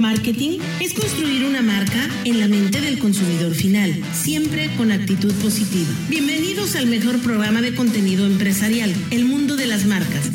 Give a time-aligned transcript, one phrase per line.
[0.00, 5.88] Marketing es construir una marca en la mente del consumidor final, siempre con actitud positiva.
[6.08, 10.30] Bienvenidos al mejor programa de contenido empresarial, El Mundo de las Marcas.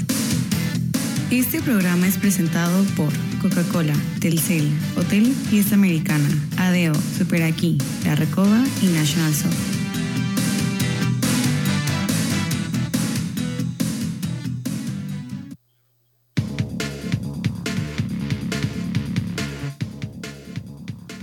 [1.32, 8.64] Este programa es presentado por Coca-Cola, Telcel, Hotel Fiesta Americana, Adeo, Super Aquí, La Recoba
[8.82, 9.77] y National Soft.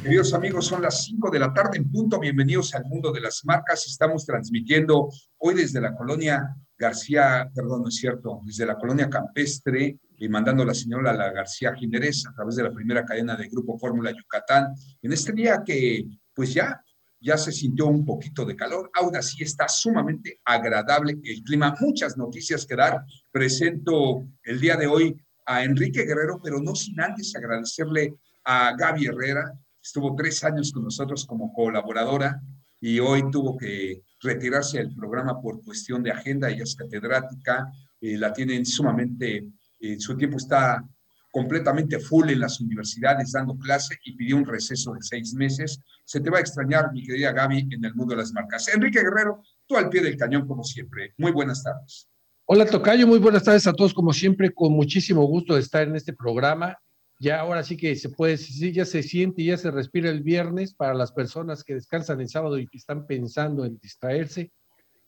[0.04, 2.20] Queridos amigos, son las 5 de la tarde en punto.
[2.20, 3.86] Bienvenidos al mundo de las marcas.
[3.86, 5.08] Estamos transmitiendo
[5.38, 10.62] hoy desde la colonia García, perdón, no es cierto, desde la colonia Campestre y mandando
[10.62, 14.10] a la señora la García Jiménez a través de la primera cadena del Grupo Fórmula
[14.10, 14.74] Yucatán.
[15.00, 16.84] En este día que, pues ya,
[17.18, 21.74] ya se sintió un poquito de calor, aún así está sumamente agradable el clima.
[21.80, 23.02] Muchas noticias que dar.
[23.32, 25.16] Presento el día de hoy
[25.46, 28.12] a Enrique Guerrero, pero no sin antes agradecerle
[28.44, 29.50] a Gaby Herrera,
[29.84, 32.40] estuvo tres años con nosotros como colaboradora
[32.80, 36.48] y hoy tuvo que retirarse del programa por cuestión de agenda.
[36.48, 39.46] Ella es catedrática, eh, la tienen sumamente,
[39.78, 40.82] eh, su tiempo está
[41.30, 45.78] completamente full en las universidades dando clase y pidió un receso de seis meses.
[46.04, 48.68] Se te va a extrañar, mi querida Gaby, en el mundo de las marcas.
[48.68, 51.12] Enrique Guerrero, tú al pie del cañón como siempre.
[51.18, 52.08] Muy buenas tardes.
[52.46, 55.96] Hola Tocayo, muy buenas tardes a todos como siempre, con muchísimo gusto de estar en
[55.96, 56.78] este programa
[57.20, 60.74] ya ahora sí que se puede, ya se siente y ya se respira el viernes
[60.74, 64.52] para las personas que descansan el sábado y que están pensando en distraerse.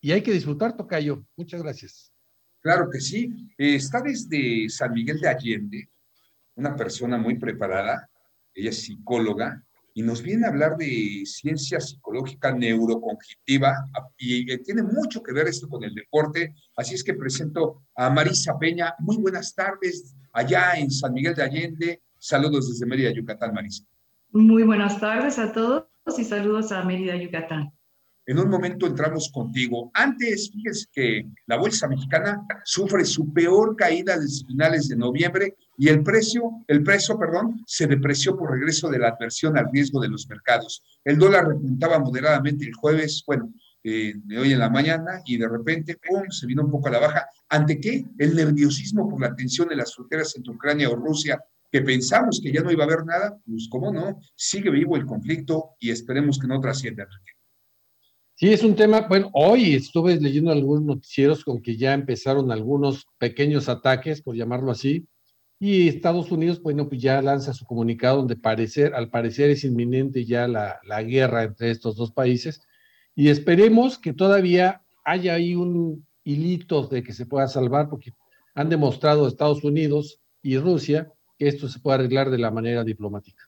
[0.00, 1.26] Y hay que disfrutar, Tocayo.
[1.36, 2.12] Muchas gracias.
[2.60, 3.32] Claro que sí.
[3.58, 5.90] Está desde San Miguel de Allende,
[6.54, 8.08] una persona muy preparada,
[8.54, 9.65] ella es psicóloga,
[9.96, 13.74] y nos viene a hablar de ciencia psicológica neurocognitiva
[14.18, 16.54] y tiene mucho que ver esto con el deporte.
[16.76, 18.94] Así es que presento a Marisa Peña.
[18.98, 22.02] Muy buenas tardes allá en San Miguel de Allende.
[22.18, 23.84] Saludos desde Mérida, Yucatán, Marisa.
[24.32, 25.86] Muy buenas tardes a todos
[26.18, 27.72] y saludos a Mérida, Yucatán.
[28.28, 29.90] En un momento entramos contigo.
[29.94, 35.88] Antes, fíjense que la bolsa mexicana sufre su peor caída desde finales de noviembre y
[35.88, 40.08] el precio, el precio, perdón, se depreció por regreso de la adversión al riesgo de
[40.08, 40.82] los mercados.
[41.04, 43.52] El dólar repuntaba moderadamente el jueves, bueno,
[43.84, 46.98] de hoy en la mañana y de repente, ¡pum!, se vino un poco a la
[46.98, 47.28] baja.
[47.48, 48.04] ¿Ante qué?
[48.18, 52.52] El nerviosismo por la tensión en las fronteras entre Ucrania o Rusia, que pensamos que
[52.52, 56.40] ya no iba a haber nada, pues cómo no, sigue vivo el conflicto y esperemos
[56.40, 57.06] que no trascienda.
[58.38, 63.06] Sí, es un tema, bueno, hoy estuve leyendo algunos noticieros con que ya empezaron algunos
[63.16, 65.08] pequeños ataques, por llamarlo así,
[65.58, 70.26] y Estados Unidos, bueno, pues ya lanza su comunicado donde parecer, al parecer es inminente
[70.26, 72.60] ya la, la guerra entre estos dos países,
[73.14, 78.12] y esperemos que todavía haya ahí un hilito de que se pueda salvar, porque
[78.54, 83.44] han demostrado Estados Unidos y Rusia que esto se puede arreglar de la manera diplomática.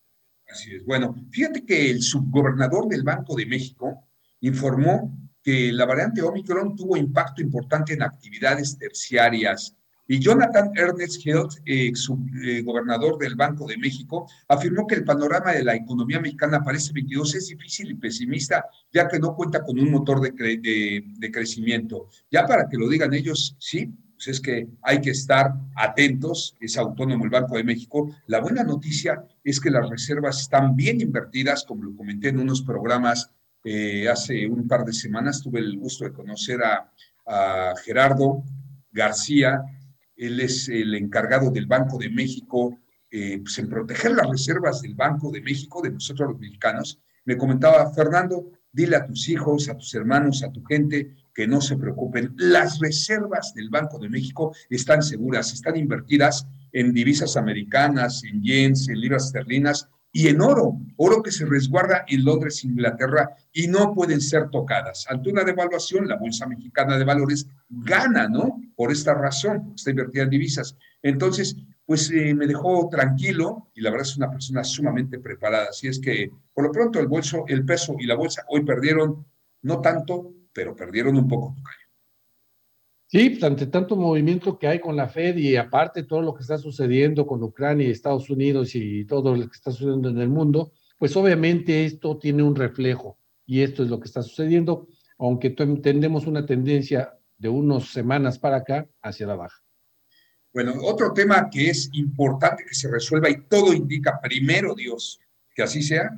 [0.50, 0.86] Así es.
[0.86, 4.07] Bueno, fíjate que el subgobernador del Banco de México,
[4.40, 9.74] informó que la variante Omicron tuvo impacto importante en actividades terciarias.
[10.10, 12.10] Y Jonathan Ernest Hilt, ex
[12.42, 16.78] eh, gobernador del Banco de México, afirmó que el panorama de la economía mexicana para
[16.78, 22.08] este 22 es difícil y pesimista, ya que no cuenta con un motor de, crecimiento.
[22.30, 26.78] Ya para que lo digan ellos, sí, pues es que hay que estar atentos, es
[26.78, 28.10] autónomo el Banco de México.
[28.26, 32.62] La buena noticia es que las reservas están bien invertidas, como lo comenté en unos
[32.62, 33.30] programas
[33.64, 36.90] eh, hace un par de semanas tuve el gusto de conocer a,
[37.84, 38.42] Gerardo
[38.90, 39.60] García.
[40.16, 42.78] Él es el encargado del Banco de México,
[43.10, 46.98] eh, pues en proteger las reservas del Banco de México, de nosotros los mexicanos.
[47.26, 51.60] Me comentaba, Fernando, dile a tus hijos, a tus hermanos, a tu gente que no
[51.60, 52.34] se preocupen.
[52.36, 58.88] Las reservas del Banco de México están seguras, están invertidas en divisas americanas, en yens,
[58.88, 63.94] en libras esterlinas, y en oro, oro que se resguarda en Londres, Inglaterra, y no
[63.94, 65.06] pueden ser tocadas.
[65.08, 68.60] Ante una devaluación, la Bolsa Mexicana de Valores gana, ¿no?
[68.74, 70.76] Por esta razón, está invertida en divisas.
[71.02, 75.68] Entonces, pues eh, me dejó tranquilo y la verdad es una persona sumamente preparada.
[75.70, 79.26] Así es que, por lo pronto, el bolso, el peso y la bolsa hoy perdieron,
[79.62, 81.54] no tanto, pero perdieron un poco,
[83.10, 86.42] Sí, pues, ante tanto movimiento que hay con la Fed y aparte todo lo que
[86.42, 90.28] está sucediendo con Ucrania y Estados Unidos y todo lo que está sucediendo en el
[90.28, 94.88] mundo, pues obviamente esto tiene un reflejo y esto es lo que está sucediendo,
[95.18, 99.56] aunque entendemos una tendencia de unas semanas para acá hacia la baja.
[100.52, 105.18] Bueno, otro tema que es importante que se resuelva y todo indica primero Dios
[105.54, 106.10] que así sea,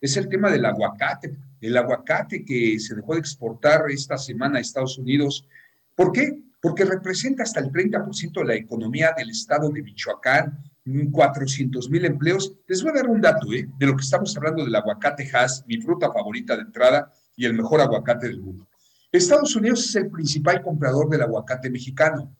[0.00, 1.36] es el tema del aguacate.
[1.60, 5.44] El aguacate que se dejó de exportar esta semana a Estados Unidos
[5.98, 6.44] ¿Por qué?
[6.62, 10.62] Porque representa hasta el 30% de la economía del estado de Michoacán.
[11.10, 12.54] 400 mil empleos.
[12.68, 13.68] Les voy a dar un dato ¿eh?
[13.78, 17.52] de lo que estamos hablando del aguacate Hass, mi fruta favorita de entrada y el
[17.52, 18.68] mejor aguacate del mundo.
[19.10, 22.32] Estados Unidos es el principal comprador del aguacate mexicano.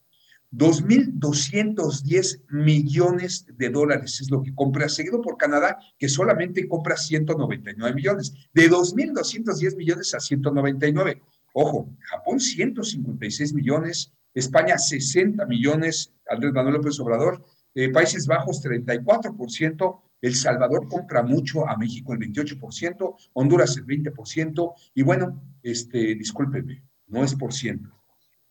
[0.52, 7.94] 2.210 millones de dólares es lo que compra, seguido por Canadá, que solamente compra 199
[7.94, 8.32] millones.
[8.54, 11.20] De 2.210 millones a 199.
[11.60, 17.44] Ojo, Japón 156 millones, España 60 millones, Andrés Manuel López Obrador,
[17.74, 24.72] eh, Países Bajos 34%, El Salvador compra mucho a México el 28%, Honduras el 20%,
[24.94, 27.90] y bueno, este, discúlpenme, no es por ciento.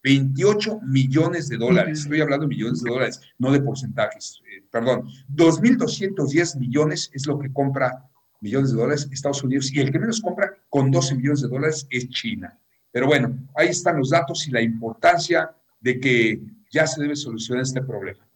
[0.04, 5.08] 28 millones de dólares, estoy hablando de millones de dólares, no de porcentajes, eh, perdón,
[5.34, 8.10] 2.210 millones es lo que compra
[8.42, 11.88] millones de dólares Estados Unidos y el que menos compra con 12 millones de dólares
[11.90, 12.60] es China.
[12.98, 16.42] Pero bueno, ahí están los datos y la importancia de que
[16.72, 18.28] ya se debe solucionar este problema.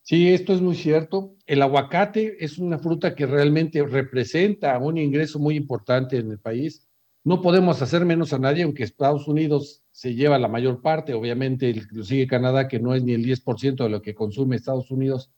[0.00, 1.36] Sí, esto es muy cierto.
[1.44, 6.88] El aguacate es una fruta que realmente representa un ingreso muy importante en el país.
[7.22, 11.74] No podemos hacer menos a nadie, aunque Estados Unidos se lleva la mayor parte, obviamente
[11.90, 15.30] lo sigue Canadá, que no es ni el 10% de lo que consume Estados Unidos,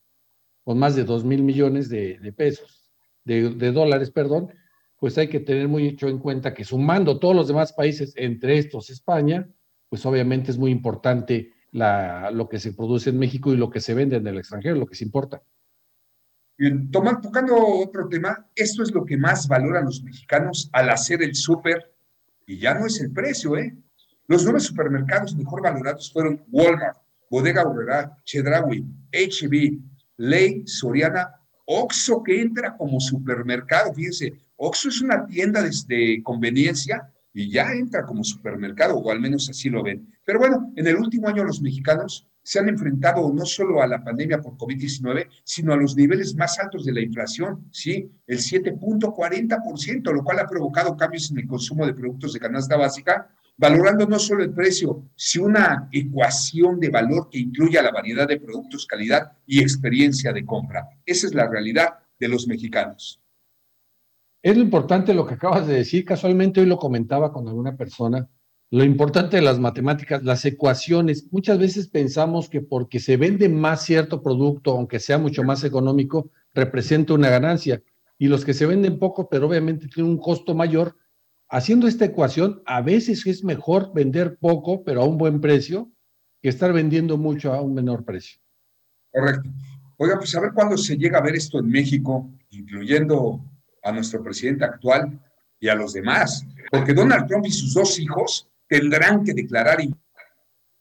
[0.63, 2.89] con más de 2 mil millones de, pesos,
[3.25, 4.53] de, de, dólares, perdón,
[4.99, 8.91] pues hay que tener mucho en cuenta que sumando todos los demás países, entre estos
[8.91, 9.49] España,
[9.89, 13.95] pues obviamente es muy importante lo que se produce en México y lo que se
[13.95, 15.43] vende en el extranjero, lo que se importa.
[16.59, 21.35] Bien, tocando otro tema, esto es lo que más valoran los mexicanos al hacer el
[21.35, 21.93] súper,
[22.47, 23.77] y ya no es el precio, ¿eh?
[24.27, 26.97] Los nueve supermercados mejor valorados fueron Walmart,
[27.31, 28.83] Bodega Aurrera, Chedraui,
[29.13, 29.79] HB,
[30.17, 31.35] Ley, Soriana,
[31.67, 38.05] Oxxo, que entra como supermercado, fíjense, Oxxo es una tienda de, conveniencia y ya entra
[38.05, 40.09] como supermercado, o al menos así lo ven.
[40.25, 44.03] Pero bueno, en el último año los mexicanos se han enfrentado no solo a la
[44.03, 48.11] pandemia por COVID-19, sino a los niveles más altos de la inflación, ¿sí?
[48.27, 53.29] El 7.40%, lo cual ha provocado cambios en el consumo de productos de canasta básica,
[53.57, 58.41] valorando no solo el precio, sino una ecuación de valor que incluya la variedad de
[58.41, 60.89] productos, calidad y experiencia de compra.
[61.05, 63.21] Esa es la realidad de los mexicanos.
[64.47, 68.29] Es lo importante lo que acabas de decir, casualmente hoy lo comentaba con alguna persona,
[68.71, 71.27] lo importante de las matemáticas, las ecuaciones.
[71.33, 76.31] Muchas veces pensamos que porque se vende más cierto producto, aunque sea mucho más económico,
[76.55, 77.83] representa una ganancia.
[78.19, 80.97] Y los que se venden poco, pero obviamente tienen un costo mayor,
[81.49, 85.91] haciendo esta ecuación, a veces es mejor vender poco, pero a un buen precio,
[86.41, 88.39] que estar vendiendo mucho a un menor precio.
[89.11, 89.51] Correcto.
[89.97, 93.43] Oiga, pues a ver cuándo se llega a ver esto en México, incluyendo
[93.87, 95.19] a nuestro presidente actual
[95.61, 99.79] y a los demás, porque Donald Trump y sus dos hijos tendrán que declarar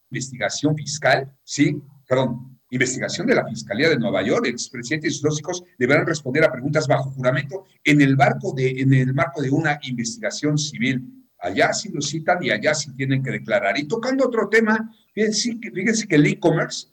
[0.09, 5.21] investigación fiscal, sí, perdón, investigación de la Fiscalía de Nueva York, el expresidente y sus
[5.21, 11.27] dos hijos deberán responder a preguntas bajo juramento en el, marco de, una investigación civil.
[11.39, 13.77] Allá sí lo citan y allá sí tienen que declarar.
[13.77, 16.87] Y tocando otro tema, fíjense, fíjense que el e-commerce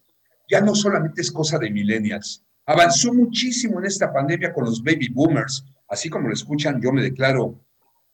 [0.51, 5.09] ya no solamente es cosa de millennials, avanzó muchísimo en esta pandemia con los baby
[5.09, 7.61] boomers, Así como lo escuchan, yo me declaro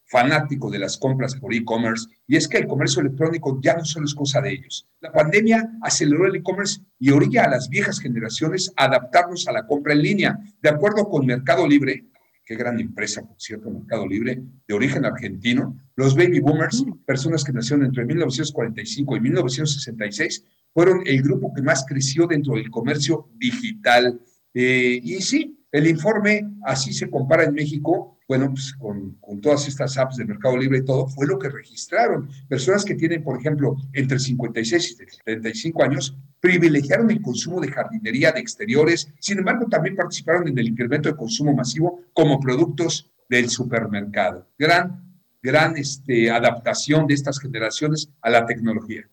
[0.06, 4.04] fanático de las compras por e-commerce y es que el comercio electrónico ya no solo
[4.04, 4.88] es cosa de ellos.
[5.00, 9.64] La pandemia aceleró el e-commerce y orilla a las viejas generaciones a adaptarnos a la
[9.64, 10.40] compra en línea.
[10.60, 12.06] De acuerdo con Mercado Libre,
[12.44, 17.52] qué gran empresa, por cierto, Mercado Libre, de origen argentino, los baby boomers, personas que
[17.52, 20.44] nacieron entre 1945 y 1966,
[20.74, 24.20] fueron el grupo que más creció dentro del comercio digital.
[24.52, 29.96] Eh, y sí, el informe, así se compara en México, bueno, pues con, todas estas
[29.98, 32.28] apps de Mercado Libre y todo, fue lo que registraron.
[32.48, 38.32] Personas que tienen, por ejemplo, entre 56 y 75 años, privilegiaron el consumo de jardinería
[38.32, 43.50] de exteriores, sin embargo, también participaron en el incremento de consumo masivo como productos del
[43.50, 44.46] supermercado.
[44.58, 45.02] Gran,
[45.42, 49.08] gran este, adaptación de estas generaciones a la tecnología.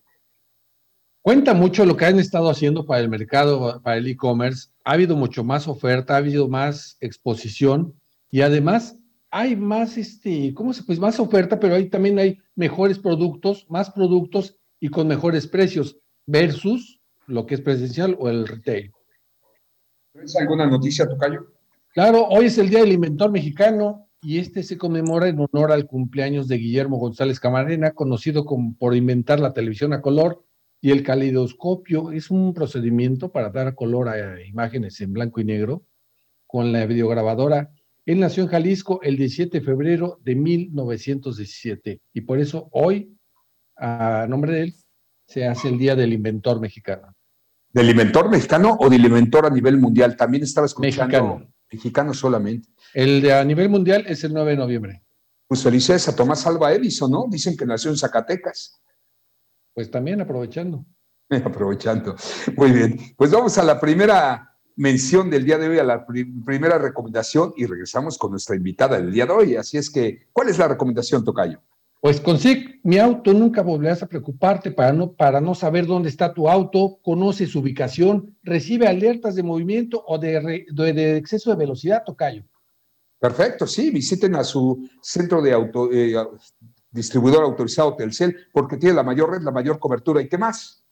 [1.25, 4.69] Cuenta mucho lo que han estado haciendo para el mercado, para el e-commerce.
[4.83, 8.99] Ha habido mucho más oferta, ha habido más exposición y además
[9.31, 13.89] hay más, este, ¿cómo se pues más oferta, pero ahí también hay mejores productos, más
[13.89, 18.91] productos y con mejores precios versus lo que es presencial o el retail.
[20.13, 21.47] ¿Tienes alguna noticia, Tocayo?
[21.95, 25.87] Claro, hoy es el Día del Inventor Mexicano y este se conmemora en honor al
[25.87, 30.45] cumpleaños de Guillermo González Camarena, conocido como por inventar la televisión a color
[30.85, 35.83] y el caleidoscopio es un procedimiento para dar color a imágenes en blanco y negro
[36.45, 37.71] con la videograbadora.
[38.05, 43.17] Él nació en Jalisco el 17 de febrero de 1917 y por eso hoy,
[43.75, 44.75] a nombre de él,
[45.25, 47.15] se hace el Día del Inventor Mexicano.
[47.73, 50.15] ¿Del inventor mexicano o del inventor a nivel mundial?
[50.15, 51.03] También estaba escuchando.
[51.03, 51.53] Mexicano.
[51.71, 52.69] Mexicano solamente.
[52.93, 55.03] El de a nivel mundial es el 9 de noviembre.
[55.47, 57.25] Pues felicidades a Tomás Alba Edison, ¿no?
[57.27, 58.83] Dicen que nació en Zacatecas.
[59.75, 60.85] Pues también aprovechando.
[61.29, 62.15] Aprovechando.
[62.55, 62.97] Muy bien.
[63.17, 67.65] Pues vamos a la primera mención del día de hoy, a la primera recomendación y
[67.65, 69.55] regresamos con nuestra invitada del día de hoy.
[69.57, 71.61] Así es que, ¿cuál es la recomendación, Tocayo?
[71.99, 76.09] Pues con SIC, mi auto nunca volverás a preocuparte para no, para no saber dónde
[76.09, 81.55] está tu auto, conoce su ubicación, recibe alertas de movimiento o de, de, exceso de
[81.57, 82.43] velocidad, Tocayo.
[83.19, 86.13] Perfecto, sí, visiten a su centro de auto, eh,
[86.95, 90.83] distribuidor autorizado Telcel porque tiene la mayor red, la mayor cobertura y qué más.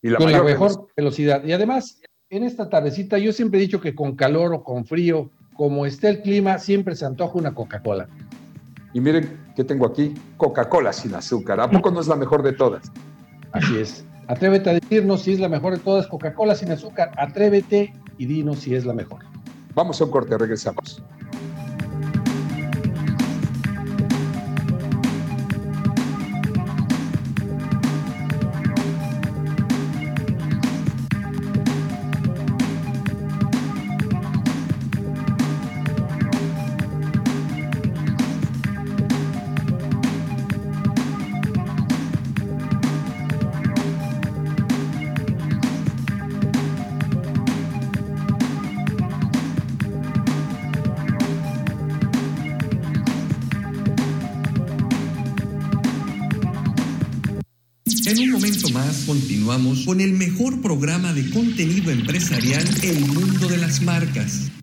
[0.00, 1.44] Y la con la mejor velocidad.
[1.44, 5.30] Y además, en esta tardecita, yo siempre he dicho que con calor o con frío,
[5.54, 8.08] como esté el clima, siempre se antoja una Coca-Cola.
[8.94, 11.60] Y miren qué tengo aquí, Coca-Cola sin azúcar.
[11.60, 12.90] ¿A poco no es la mejor de todas?
[13.52, 14.04] Así es.
[14.28, 17.10] Atrévete a decirnos si es la mejor de todas, Coca-Cola sin azúcar.
[17.16, 19.24] Atrévete y dinos si es la mejor.
[19.74, 21.02] Vamos a un corte, regresamos.
[61.18, 64.57] De contenido empresarial El Mundo de las Marcas.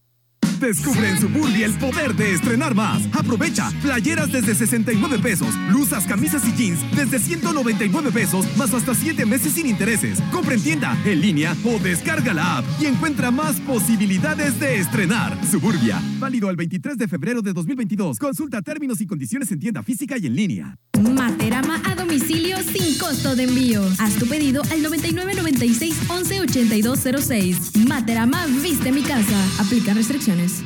[0.66, 3.04] Descubre en Suburbia el poder de estrenar más.
[3.14, 9.28] Aprovecha playeras desde 69 pesos, blusas, camisas y jeans desde 199 pesos, más hasta 7
[9.28, 10.20] meses sin intereses.
[10.32, 15.38] Compra en tienda, en línea o descarga la app y encuentra más posibilidades de estrenar.
[15.46, 18.18] Suburbia, válido al 23 de febrero de 2022.
[18.18, 20.80] Consulta términos y condiciones en tienda física y en línea.
[21.00, 23.84] Materama a domicilio sin costo de envío.
[24.00, 27.76] Haz tu pedido al 9996 118206.
[27.88, 29.62] Materama viste mi casa.
[29.62, 30.65] Aplica restricciones.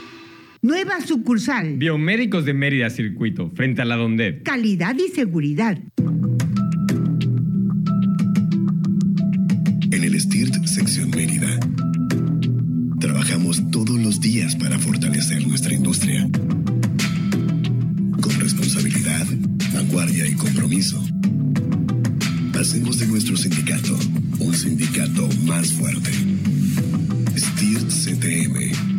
[0.61, 1.77] Nueva sucursal.
[1.77, 4.43] Biomédicos de Mérida Circuito, frente a la Donde.
[4.43, 5.77] Calidad y seguridad.
[9.91, 11.47] En el STIRT Sección Mérida.
[12.99, 16.27] Trabajamos todos los días para fortalecer nuestra industria.
[18.21, 19.27] Con responsabilidad,
[19.73, 21.01] vanguardia y compromiso.
[22.59, 23.97] Hacemos de nuestro sindicato
[24.39, 26.11] un sindicato más fuerte.
[27.37, 28.98] STIRT CTM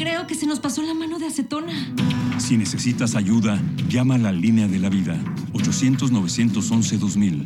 [0.00, 1.74] Creo que se nos pasó la mano de acetona.
[2.38, 5.22] Si necesitas ayuda, llama a la línea de la vida.
[5.52, 7.44] 800-911-2000.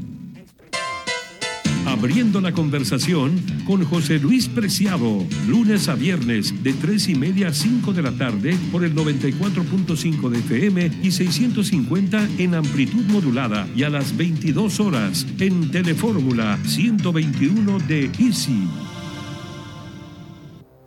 [1.85, 7.53] Abriendo la conversación con José Luis Preciado, lunes a viernes de 3 y media a
[7.53, 13.83] 5 de la tarde por el 94.5 de FM y 650 en amplitud modulada y
[13.83, 18.69] a las 22 horas en Telefórmula 121 de Easy.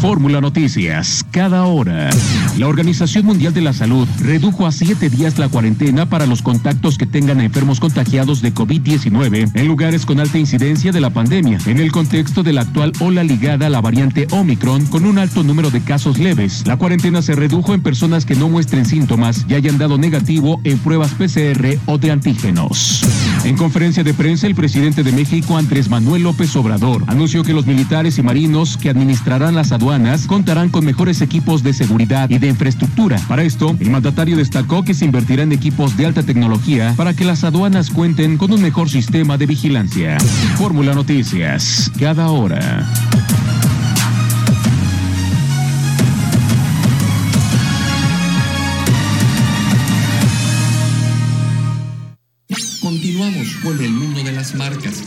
[0.00, 2.08] Fórmula Noticias, cada hora.
[2.56, 6.96] La Organización Mundial de la Salud redujo a siete días la cuarentena para los contactos
[6.96, 11.58] que tengan a enfermos contagiados de COVID-19 en lugares con alta incidencia de la pandemia,
[11.66, 15.42] en el contexto de la actual ola ligada a la variante Omicron con un alto
[15.42, 16.64] número de casos leves.
[16.64, 20.78] La cuarentena se redujo en personas que no muestren síntomas y hayan dado negativo en
[20.78, 23.02] pruebas PCR o de antígenos.
[23.44, 27.66] En conferencia de prensa, el presidente de México, Andrés Manuel López Obrador, anunció que los
[27.66, 29.87] militares y marinos que administrarán las aduanas
[30.26, 33.18] contarán con mejores equipos de seguridad y de infraestructura.
[33.26, 37.24] Para esto, el mandatario destacó que se invertirá en equipos de alta tecnología para que
[37.24, 40.18] las aduanas cuenten con un mejor sistema de vigilancia.
[40.56, 42.86] Fórmula Noticias, cada hora.
[52.82, 54.97] Continuamos con el mundo de las marcas.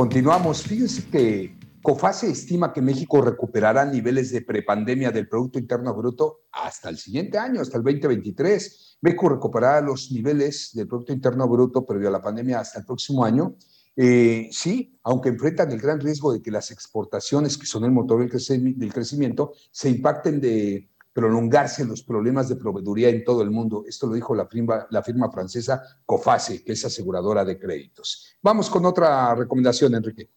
[0.00, 0.62] Continuamos.
[0.62, 6.88] Fíjense que COFASE estima que México recuperará niveles de prepandemia del Producto Interno Bruto hasta
[6.88, 8.96] el siguiente año, hasta el 2023.
[9.02, 13.26] México recuperará los niveles del Producto Interno Bruto previo a la pandemia hasta el próximo
[13.26, 13.56] año.
[13.94, 18.20] Eh, sí, aunque enfrentan el gran riesgo de que las exportaciones, que son el motor
[18.20, 23.84] del crecimiento, se impacten de prolongarse los problemas de proveeduría en todo el mundo.
[23.86, 28.36] Esto lo dijo la firma, la firma francesa Cofase, que es aseguradora de créditos.
[28.42, 30.30] Vamos con otra recomendación, Enrique.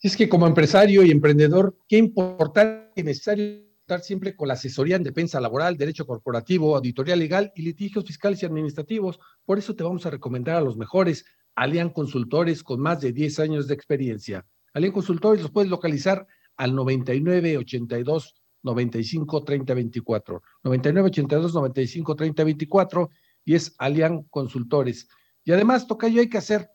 [0.00, 4.96] Es que como empresario y emprendedor, qué importante y necesario estar siempre con la asesoría
[4.96, 9.18] en defensa laboral, derecho corporativo, auditoría legal y litigios fiscales y administrativos.
[9.44, 11.24] Por eso te vamos a recomendar a los mejores
[11.56, 14.46] Alian Consultores con más de 10 años de experiencia.
[14.72, 20.42] Alian Consultores los puedes localizar al 9982 95 30 24.
[20.62, 23.10] 99 82 95 30 24
[23.44, 25.08] y es Alian Consultores.
[25.44, 26.70] Y además, Tocayo, hay que hacer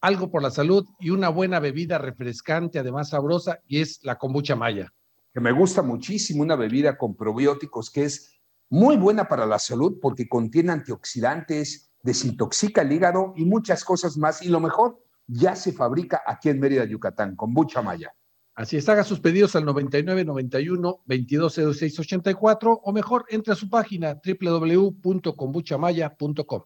[0.00, 4.56] algo por la salud y una buena bebida refrescante, además sabrosa, y es la kombucha
[4.56, 4.92] maya.
[5.32, 9.98] Que me gusta muchísimo, una bebida con probióticos que es muy buena para la salud
[10.00, 14.42] porque contiene antioxidantes, desintoxica el hígado y muchas cosas más.
[14.42, 18.12] Y lo mejor, ya se fabrica aquí en Mérida, Yucatán, kombucha maya.
[18.60, 26.62] Así es, haga sus pedidos al 9991 220684 o mejor, entre a su página www.combuchamaya.com.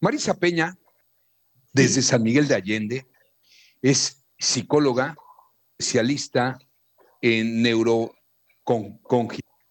[0.00, 0.76] Marisa Peña,
[1.72, 3.06] desde San Miguel de Allende,
[3.80, 5.16] es psicóloga,
[5.78, 6.58] especialista
[7.22, 8.12] en neuro...
[8.62, 9.00] Con,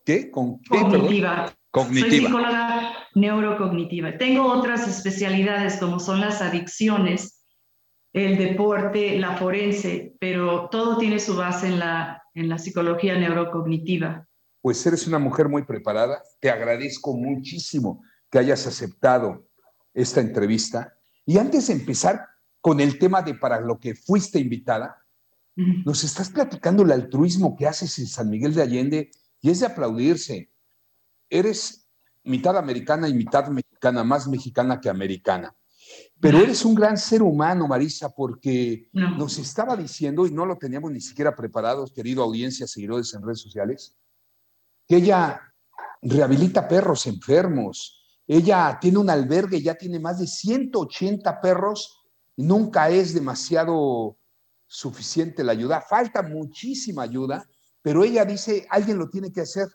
[0.03, 0.31] ¿qué?
[0.31, 1.53] ¿Con Cognitiva.
[1.69, 2.09] Cognitiva.
[2.09, 4.17] Soy psicóloga neurocognitiva.
[4.17, 7.36] Tengo otras especialidades como son las adicciones
[8.25, 14.27] el deporte, la forense, pero todo tiene su base en la, en la psicología neurocognitiva.
[14.61, 16.21] Pues eres una mujer muy preparada.
[16.39, 19.47] Te agradezco muchísimo que hayas aceptado
[19.93, 20.93] esta entrevista.
[21.25, 22.25] Y antes de empezar
[22.61, 25.03] con el tema de para lo que fuiste invitada,
[25.55, 29.65] nos estás platicando el altruismo que haces en San Miguel de Allende y es de
[29.65, 30.51] aplaudirse.
[31.29, 31.89] Eres
[32.23, 35.55] mitad americana y mitad mexicana, más mexicana que americana.
[36.19, 40.91] Pero eres un gran ser humano, Marisa, porque nos estaba diciendo, y no lo teníamos
[40.91, 43.95] ni siquiera preparados, querido audiencia, seguidores en redes sociales,
[44.87, 45.41] que ella
[46.01, 48.01] rehabilita perros enfermos.
[48.25, 52.03] Ella tiene un albergue, ya tiene más de 180 perros,
[52.35, 54.17] y nunca es demasiado
[54.65, 55.81] suficiente la ayuda.
[55.81, 57.47] Falta muchísima ayuda,
[57.81, 59.67] pero ella dice, alguien lo tiene que hacer.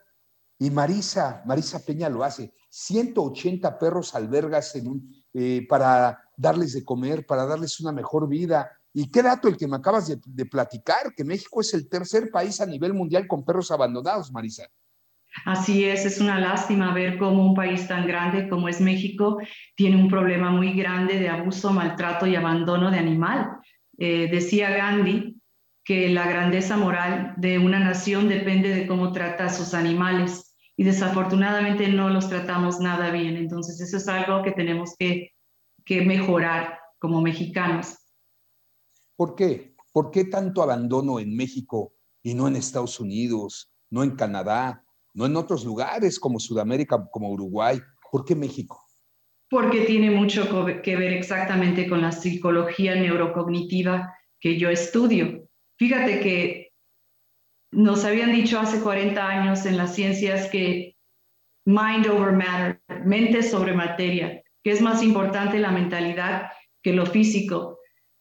[0.58, 2.52] Y Marisa, Marisa Peña lo hace.
[2.68, 8.70] 180 perros albergas en un, eh, para darles de comer, para darles una mejor vida.
[8.92, 12.60] Y qué dato el que me acabas de, platicar, que México es el tercer país
[12.60, 14.68] a nivel mundial con perros abandonados, Marisa.
[15.46, 19.38] Así es, es una lástima ver cómo un país tan grande como es México
[19.74, 23.56] tiene un problema muy grande de abuso, maltrato y abandono de animal.
[23.96, 25.40] Eh, decía Gandhi
[25.84, 30.84] que la grandeza moral de una nación depende de cómo trata a sus animales y
[30.84, 33.36] desafortunadamente no los tratamos nada bien.
[33.36, 35.32] Entonces eso es algo que tenemos que,
[35.84, 37.96] que mejorar como mexicanos.
[39.16, 39.74] ¿Por qué?
[39.92, 45.26] ¿Por qué tanto abandono en México y no en Estados Unidos, no en Canadá, no
[45.26, 47.78] en otros lugares como Sudamérica, como Uruguay?
[48.10, 48.82] ¿Por qué México?
[49.50, 50.48] Porque tiene mucho
[50.82, 55.46] que ver exactamente con la psicología neurocognitiva que yo estudio.
[55.76, 56.71] Fíjate que
[57.72, 60.94] nos habían dicho hace 40 años en las ciencias que
[61.64, 66.50] mind over matter, mente sobre materia, que es más importante la mentalidad
[66.82, 67.78] que lo físico.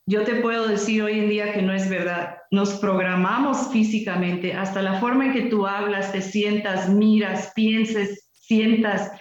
[0.08, 2.38] Yo te puedo decir hoy en día que no es verdad.
[2.50, 9.12] Nos programamos físicamente, hasta la forma en que tú hablas, te sientas, miras, pienses, sientas,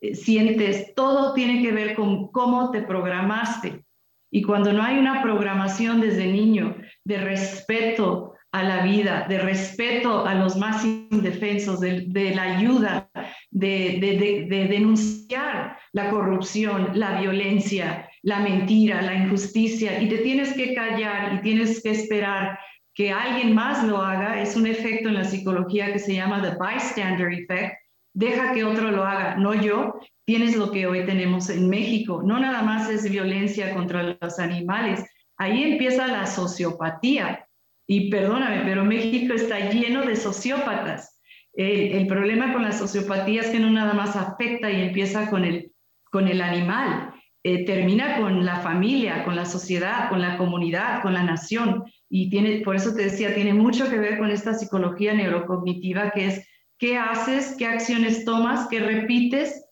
[0.00, 3.84] eh, sientes, todo tiene que ver con cómo te programaste.
[4.30, 10.24] Y cuando no hay una programación desde niño de respeto a la vida, de respeto
[10.24, 13.10] a los más indefensos, de, la ayuda,
[13.50, 20.74] de, de, denunciar la corrupción, la violencia, la mentira, la injusticia, y te tienes que
[20.74, 22.58] callar y tienes que esperar
[22.94, 26.56] que alguien más lo haga, es un efecto en la psicología que se llama the
[26.58, 27.74] bystander effect,
[28.14, 32.22] deja que otro lo haga, no yo, tienes lo que hoy tenemos en México.
[32.24, 35.04] No nada más es violencia contra los animales,
[35.36, 37.45] ahí empieza la sociopatía.
[37.86, 41.20] Y perdóname, pero México está lleno de sociópatas.
[41.52, 45.72] El, problema con la sociopatía es que no nada más afecta y empieza con el,
[46.10, 51.14] con el animal, eh, termina con la familia, con la sociedad, con la comunidad, con
[51.14, 51.84] la nación.
[52.10, 56.26] Y tiene, por eso te decía, tiene mucho que ver con esta psicología neurocognitiva que
[56.26, 56.46] es
[56.78, 59.64] qué haces, qué acciones tomas, qué repites,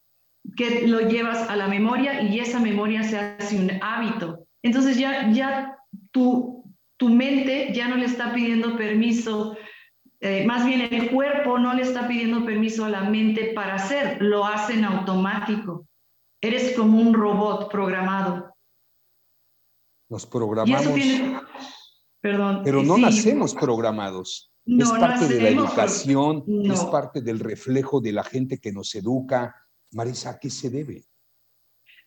[0.57, 4.46] qué lo llevas a la memoria y esa memoria se hace un hábito.
[4.62, 5.77] Entonces ya, ya
[6.12, 6.54] tu,
[6.96, 9.57] tu mente ya no le está pidiendo permiso,
[10.20, 14.18] eh, más bien el cuerpo no le está pidiendo permiso a la mente para hacer,
[14.20, 15.87] lo hace en automático.
[16.40, 18.54] Eres como un robot programado.
[20.09, 20.98] Nos programamos.
[22.20, 22.62] Perdón.
[22.64, 28.24] Pero no nacemos programados es parte de la educación, es parte del reflejo de la
[28.24, 29.54] gente que nos educa.
[29.92, 31.04] Marisa, ¿a qué se debe?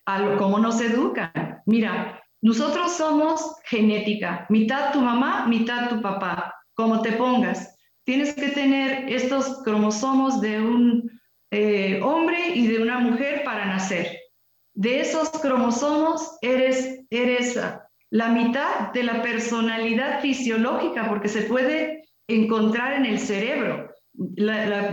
[0.06, 1.62] A cómo nos educan.
[1.66, 7.76] Mira, nosotros somos genética, mitad tu mamá, mitad tu papá, como te pongas.
[8.06, 11.12] Tienes que tener estos cromosomos de un
[11.52, 14.18] eh, hombre y de una mujer para nacer.
[14.74, 17.60] De esos cromosomos eres, eres
[18.12, 23.92] la mitad de la personalidad fisiológica, porque se puede encontrar en el cerebro.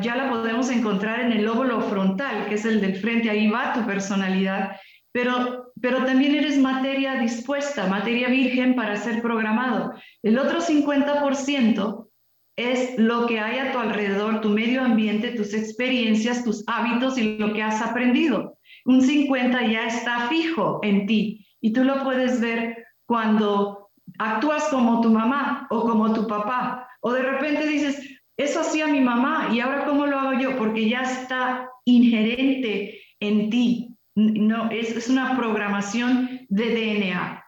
[0.00, 3.72] ya la podemos encontrar en el lóbulo frontal, que es el del frente, ahí va
[3.74, 4.76] tu personalidad,
[5.12, 9.92] pero, pero también eres materia dispuesta, materia virgen para ser programado.
[10.22, 12.08] El otro 50%
[12.56, 17.36] es lo que hay a tu alrededor, tu medio ambiente, tus experiencias, tus hábitos y
[17.36, 18.56] lo que has aprendido.
[18.86, 25.02] Un 50 ya está fijo en ti y tú lo puedes ver cuando actúas como
[25.02, 29.60] tu mamá o como tu papá o de repente dices, eso hacía mi mamá y
[29.60, 33.93] ahora cómo lo hago yo, porque ya está inherente en ti.
[34.16, 37.44] No, es, es una programación de DNA.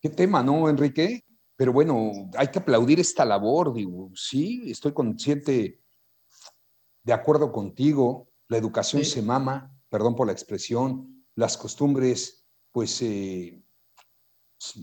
[0.00, 1.24] Qué tema, ¿no, Enrique?
[1.56, 5.80] Pero bueno, hay que aplaudir esta labor, digo, sí, estoy consciente,
[7.02, 13.62] de acuerdo contigo, la educación se mama, perdón por la expresión, las costumbres, pues, eh,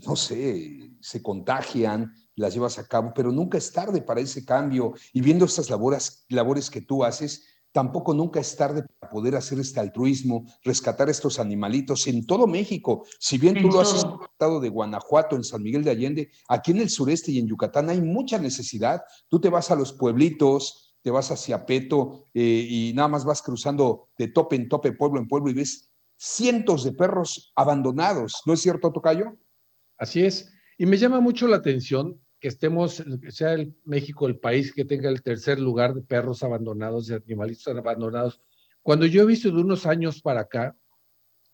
[0.04, 4.94] no sé, se contagian, las llevas a cabo, pero nunca es tarde para ese cambio.
[5.14, 9.60] Y viendo estas labores, labores que tú haces, tampoco nunca es tarde para poder hacer
[9.60, 13.06] este altruismo, rescatar estos animalitos en todo México.
[13.20, 16.80] Si bien tú lo has estado de Guanajuato, en San Miguel de Allende, aquí en
[16.80, 19.02] el sureste y en Yucatán hay mucha necesidad.
[19.30, 23.42] Tú te vas a los pueblitos, te vas hacia Peto eh, y nada más vas
[23.42, 28.42] cruzando de tope en tope, pueblo en pueblo y ves cientos de perros abandonados.
[28.46, 29.38] ¿No es cierto, Tocayo?
[29.98, 30.52] Así es.
[30.78, 35.10] Y me llama mucho la atención que estemos, sea el México el país que tenga
[35.10, 38.42] el tercer lugar de perros abandonados, de animalitos abandonados.
[38.82, 40.76] Cuando yo he visto de unos años para acá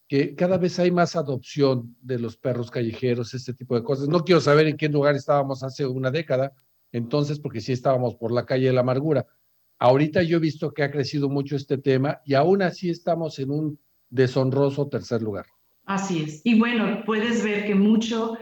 [0.08, 4.08] que cada vez hay más adopción de los perros callejeros, este tipo de cosas.
[4.08, 6.54] No quiero saber en qué lugar estábamos hace una década,
[6.90, 9.26] entonces, porque sí estábamos por la calle de la amargura.
[9.78, 13.50] Ahorita yo he visto que ha crecido mucho este tema y aún así estamos en
[13.50, 15.44] un deshonroso tercer lugar.
[15.84, 16.40] Así es.
[16.44, 18.38] Y bueno, puedes ver que mucho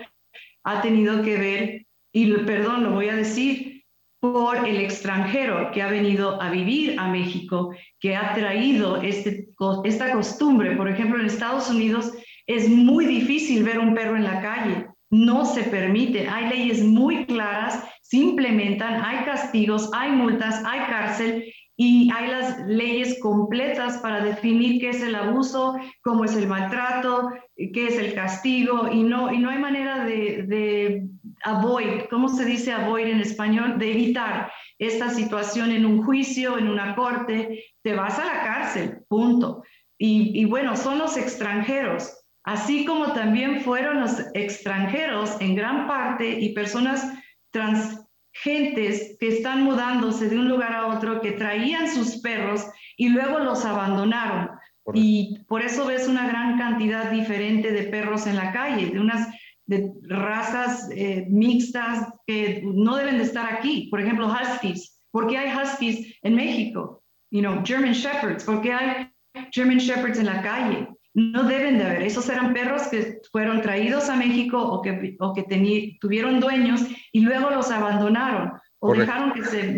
[0.62, 1.85] ha tenido que ver,
[2.16, 3.84] y perdón, lo voy a decir,
[4.20, 9.50] por el extranjero que ha venido a vivir a México, que ha traído este,
[9.84, 10.74] esta costumbre.
[10.76, 12.14] Por ejemplo, en Estados Unidos
[12.46, 17.26] es muy difícil ver un perro en la calle, no se permite, hay leyes muy
[17.26, 24.24] claras, se implementan, hay castigos, hay multas, hay cárcel y hay las leyes completas para
[24.24, 29.30] definir qué es el abuso, cómo es el maltrato, qué es el castigo, y no,
[29.30, 31.06] y no hay manera de, de
[31.42, 33.78] avoid, ¿cómo se dice avoid en español?
[33.78, 39.04] De evitar esta situación en un juicio, en una corte, te vas a la cárcel,
[39.08, 39.62] punto.
[39.98, 46.28] Y, y bueno, son los extranjeros, así como también fueron los extranjeros en gran parte
[46.28, 47.12] y personas
[47.50, 48.06] trans
[48.42, 53.38] gentes que están mudándose de un lugar a otro, que traían sus perros y luego
[53.38, 54.50] los abandonaron.
[54.94, 59.28] Y por eso ves una gran cantidad diferente de perros en la calle, de unas
[59.66, 63.88] de razas eh, mixtas que no deben de estar aquí.
[63.90, 65.00] Por ejemplo, huskies.
[65.10, 67.02] ¿Por qué hay huskies en México?
[67.30, 68.44] You know, German shepherds.
[68.44, 69.12] ¿Por qué hay
[69.52, 70.88] German shepherds en la calle?
[71.16, 72.02] no deben de haber.
[72.02, 77.20] Esos eran perros que fueron traídos a México o que, o que tuvieron dueños y
[77.20, 79.72] luego los abandonaron o dejaron que se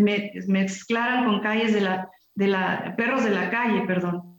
[0.49, 4.38] mezclaran con calles de la, de la, perros de la calle, perdón.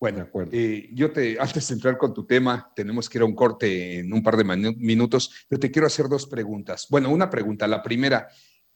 [0.00, 0.52] Bueno, acuerdo.
[0.54, 4.00] Eh, yo te, antes de entrar con tu tema, tenemos que ir a un corte
[4.00, 6.86] en un par de minutos, pero te quiero hacer dos preguntas.
[6.88, 7.66] Bueno, una pregunta.
[7.66, 8.28] La primera,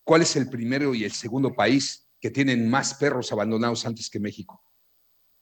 [0.05, 4.21] ¿cuál es el primero y el segundo país que tienen más perros abandonados antes que
[4.21, 4.63] México?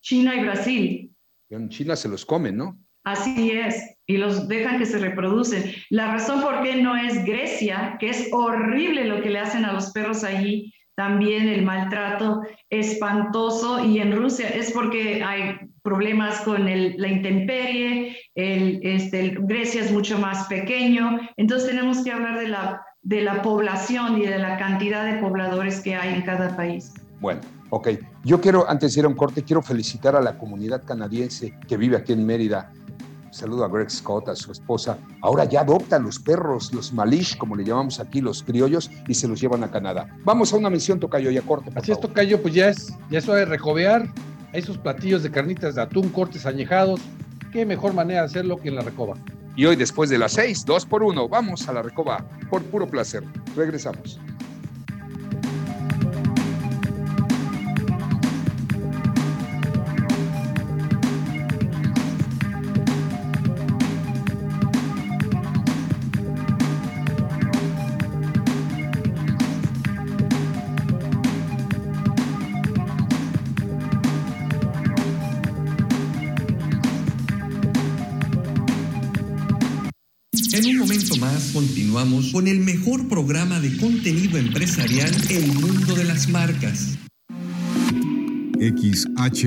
[0.02, 1.14] China y Brasil.
[1.50, 2.78] En China se los comen, ¿no?
[3.02, 5.72] Así es, y los dejan que se reproducen.
[5.88, 9.72] La razón por qué no es Grecia, que es horrible lo que le hacen a
[9.72, 16.64] los perros allí, también el maltrato espantoso, y en Rusia es porque hay problemas con
[16.64, 22.82] la intemperie, el, este, Grecia es mucho más pequeño, entonces tenemos que hablar de la,
[23.02, 26.92] de la población y de la cantidad de pobladores que hay en cada país.
[27.20, 27.40] Bueno,
[27.70, 27.88] ok.
[28.24, 31.76] Yo quiero, antes de ir a un corte, quiero felicitar a la comunidad canadiense que
[31.76, 32.72] vive aquí en Mérida.
[33.30, 34.98] saludo a Greg Scott, a su esposa.
[35.20, 39.28] Ahora ya adoptan los perros, los malish, como le llamamos aquí, los criollos, y se
[39.28, 40.08] los llevan a Canadá.
[40.24, 41.70] Vamos a una misión, Tocayo, y a corte.
[41.74, 44.12] Así es, Tocayo, pues ya es, ya es hora de recobear
[44.52, 47.00] esos platillos de carnitas de atún, cortes añejados.
[47.52, 49.16] Qué mejor manera de hacerlo que en la recoba.
[49.56, 52.86] Y hoy, después de las seis, dos por uno, vamos a la recoba por puro
[52.86, 53.24] placer.
[53.56, 54.20] Regresamos.
[81.52, 86.98] Continuamos con el mejor programa de contenido empresarial El Mundo de las Marcas.
[88.60, 89.40] XHBG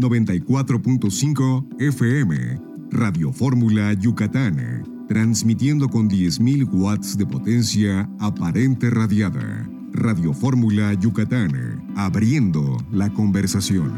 [0.00, 9.68] 94.5 FM Radio Fórmula Yucatán, transmitiendo con 10.000 watts de potencia aparente radiada.
[9.92, 13.94] Radio Fórmula Yucatán, abriendo la conversación.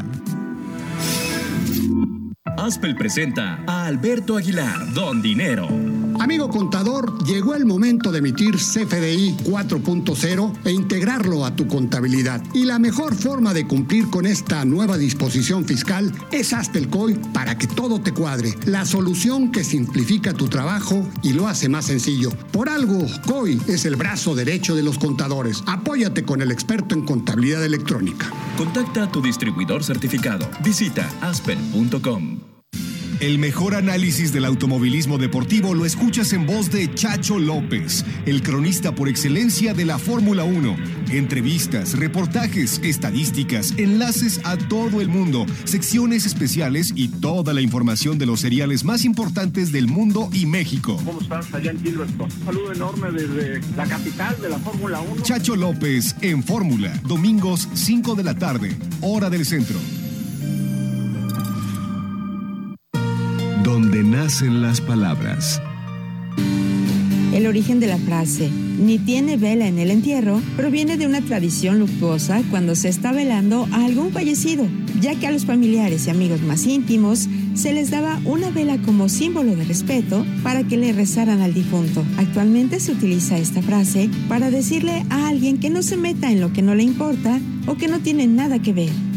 [2.57, 5.67] Aspel presenta a Alberto Aguilar, Don Dinero.
[6.19, 12.41] Amigo contador, llegó el momento de emitir CFDI 4.0 e integrarlo a tu contabilidad.
[12.53, 16.53] Y la mejor forma de cumplir con esta nueva disposición fiscal es
[16.89, 18.55] COI para que todo te cuadre.
[18.65, 22.29] La solución que simplifica tu trabajo y lo hace más sencillo.
[22.51, 25.63] Por algo, COI es el brazo derecho de los contadores.
[25.65, 28.31] Apóyate con el experto en contabilidad electrónica.
[28.57, 30.47] Contacta a tu distribuidor certificado.
[30.63, 32.52] Visita aspel.com.
[33.23, 38.93] El mejor análisis del automovilismo deportivo lo escuchas en voz de Chacho López, el cronista
[38.93, 40.75] por excelencia de la Fórmula 1.
[41.09, 48.25] Entrevistas, reportajes, estadísticas, enlaces a todo el mundo, secciones especiales y toda la información de
[48.25, 50.99] los seriales más importantes del mundo y México.
[51.05, 51.77] ¿Cómo estás allá en?
[51.77, 55.23] Un saludo enorme desde la capital de la Fórmula 1.
[55.23, 59.79] Chacho López en Fórmula, domingos 5 de la tarde, hora del centro.
[63.63, 65.61] Donde nacen las palabras.
[67.33, 71.79] El origen de la frase ni tiene vela en el entierro proviene de una tradición
[71.79, 74.67] luctuosa cuando se está velando a algún fallecido,
[74.99, 79.09] ya que a los familiares y amigos más íntimos se les daba una vela como
[79.09, 82.03] símbolo de respeto para que le rezaran al difunto.
[82.17, 86.51] Actualmente se utiliza esta frase para decirle a alguien que no se meta en lo
[86.53, 89.12] que no le importa o que no tiene nada que ver.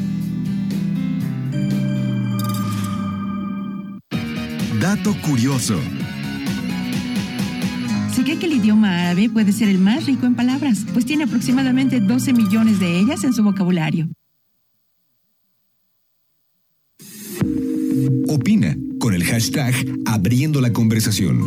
[4.96, 5.78] Dato curioso.
[8.14, 11.24] Se cree que el idioma árabe puede ser el más rico en palabras, pues tiene
[11.24, 14.08] aproximadamente 12 millones de ellas en su vocabulario.
[18.28, 19.74] Opina con el hashtag
[20.06, 21.42] Abriendo la conversación.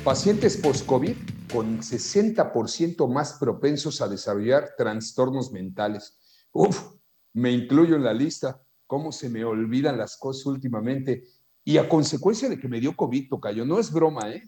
[0.04, 1.16] Pacientes post-COVID
[1.52, 6.46] con 60% más propensos a desarrollar trastornos mentales.
[6.52, 6.92] Uf,
[7.34, 8.62] me incluyo en la lista.
[8.86, 11.24] ¿Cómo se me olvidan las cosas últimamente?
[11.64, 14.48] Y a consecuencia de que me dio COVID, Tocayo, no es broma, ¿eh?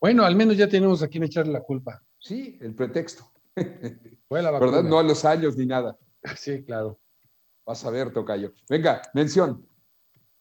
[0.00, 2.02] Bueno, al menos ya tenemos a quien echarle la culpa.
[2.18, 3.37] Sí, el pretexto.
[4.28, 4.82] Fue la ¿Verdad?
[4.82, 5.96] No a los años ni nada.
[6.36, 6.98] Sí, claro.
[7.66, 8.52] Vas a ver, Tocayo.
[8.68, 9.66] Venga, mención.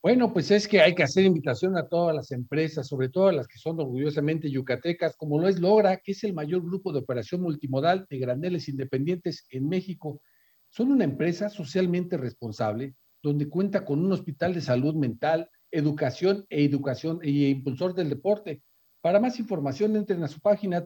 [0.02, 3.34] Bueno, pues es que hay que hacer invitación a todas las empresas, sobre todo a
[3.34, 7.00] las que son orgullosamente yucatecas, como lo es Logra, que es el mayor grupo de
[7.00, 10.22] operación multimodal de graneles independientes en México.
[10.70, 16.64] Son una empresa socialmente responsable, donde cuenta con un hospital de salud mental, educación e
[16.64, 18.62] educación e impulsor del deporte.
[19.02, 20.86] Para más información, entren a su página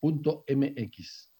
[0.00, 1.30] www.logra.com.mx.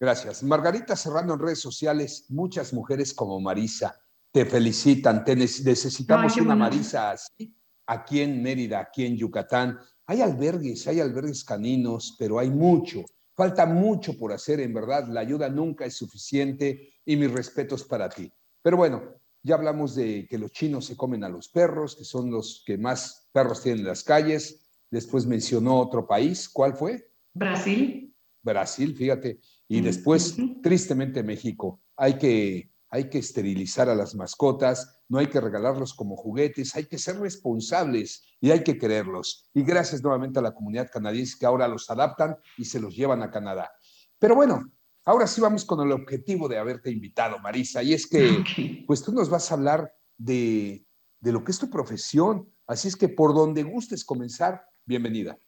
[0.00, 0.42] Gracias.
[0.42, 7.10] Margarita Serrano en redes sociales, muchas mujeres como Marisa te felicitan, te necesitamos una Marisa
[7.12, 7.54] así
[7.86, 9.78] aquí en Mérida, aquí en Yucatán.
[10.06, 15.20] Hay albergues, hay albergues caninos, pero hay mucho, falta mucho por hacer, en verdad, la
[15.20, 18.30] ayuda nunca es suficiente y mis respetos para ti.
[18.62, 22.30] Pero bueno, ya hablamos de que los chinos se comen a los perros, que son
[22.30, 24.68] los que más perros tienen en las calles.
[24.90, 27.07] Después mencionó otro país, ¿cuál fue?
[27.34, 28.14] Brasil.
[28.42, 29.40] Brasil, fíjate.
[29.68, 31.80] Y después, tristemente, México.
[31.96, 36.86] Hay que hay que esterilizar a las mascotas, no hay que regalarlos como juguetes, hay
[36.86, 39.50] que ser responsables y hay que quererlos.
[39.54, 43.22] Y gracias nuevamente a la comunidad canadiense que ahora los adaptan y se los llevan
[43.22, 43.70] a Canadá.
[44.18, 44.72] Pero bueno,
[45.04, 49.12] ahora sí vamos con el objetivo de haberte invitado, Marisa, y es que pues tú
[49.12, 50.86] nos vas a hablar de,
[51.20, 55.38] de lo que es tu profesión, así es que por donde gustes comenzar, bienvenida.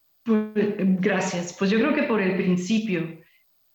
[1.01, 3.19] Gracias, pues yo creo que por el principio.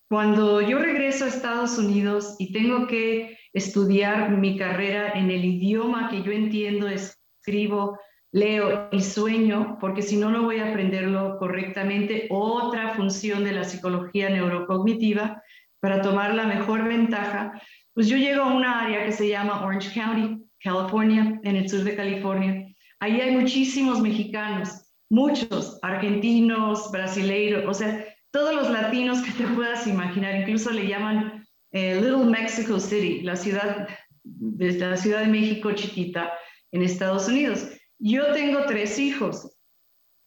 [0.10, 6.10] Cuando yo regreso a Estados Unidos y tengo que estudiar mi carrera en el idioma
[6.10, 7.98] que yo entiendo, escribo,
[8.32, 12.28] leo y sueño, porque si no, no voy a aprenderlo correctamente.
[12.30, 15.42] Otra función de la psicología neurocognitiva
[15.80, 17.62] para tomar la mejor ventaja,
[17.94, 21.84] pues yo llego a una área que se llama Orange County, California, en el sur
[21.84, 22.68] de California.
[23.00, 29.88] Ahí hay muchísimos mexicanos, muchos argentinos, brasileiros, o sea, todos los latinos que te puedas
[29.88, 33.88] imaginar, incluso le llaman eh, Little Mexico City, la ciudad,
[34.24, 36.34] desde la Ciudad de México chiquita
[36.72, 37.70] en Estados Unidos.
[38.00, 39.58] Yo tengo tres hijos.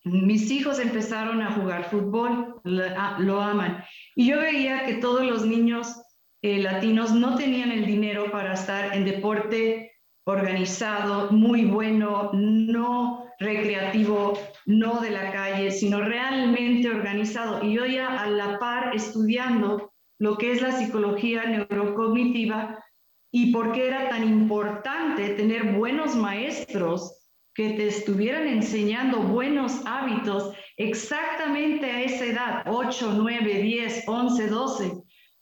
[0.05, 3.85] Mis hijos empezaron a jugar fútbol, lo aman.
[4.14, 6.01] Y yo veía que todos los niños
[6.41, 9.93] eh, latinos no tenían el dinero para estar en deporte
[10.25, 17.64] organizado, muy bueno, no recreativo, no de la calle, sino realmente organizado.
[17.64, 22.85] Y yo ya a la par estudiando lo que es la psicología neurocognitiva
[23.31, 27.18] y por qué era tan importante tener buenos maestros
[27.55, 34.92] que te estuvieran enseñando buenos hábitos exactamente a esa edad, 8, 9, 10, 11, 12.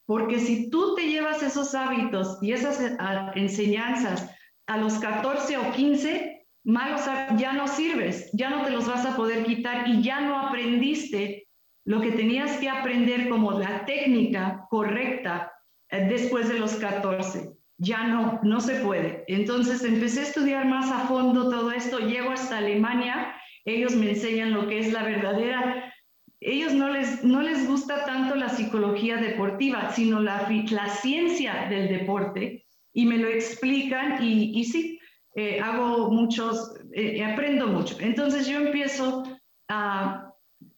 [0.06, 2.96] Porque si tú te llevas esos hábitos y esas eh,
[3.34, 4.30] enseñanzas
[4.66, 6.35] a los 14 o 15,
[6.66, 7.02] malos
[7.38, 11.46] ya no sirves, ya no te los vas a poder quitar y ya no aprendiste
[11.84, 15.52] lo que tenías que aprender como la técnica correcta
[15.90, 17.52] eh, después de los 14.
[17.78, 19.24] Ya no, no se puede.
[19.28, 24.52] Entonces empecé a estudiar más a fondo todo esto, llego hasta Alemania, ellos me enseñan
[24.52, 25.94] lo que es la verdadera,
[26.40, 31.88] ellos no les, no les gusta tanto la psicología deportiva, sino la, la ciencia del
[31.88, 34.98] deporte, y me lo explican y, y sí,
[35.36, 37.96] eh, hago muchos, eh, aprendo mucho.
[38.00, 39.22] Entonces yo empiezo
[39.68, 40.26] a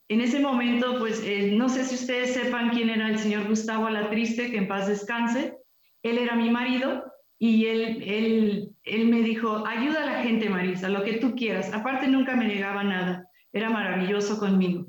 [0.09, 3.87] en ese momento, pues eh, no sé si ustedes sepan quién era el señor Gustavo
[3.87, 5.59] Alatriste, que en paz descanse.
[6.03, 7.05] Él era mi marido
[7.39, 11.73] y él, él, él me dijo, ayuda a la gente, Marisa, lo que tú quieras.
[11.75, 13.29] Aparte, nunca me negaba nada.
[13.53, 14.87] Era maravilloso conmigo.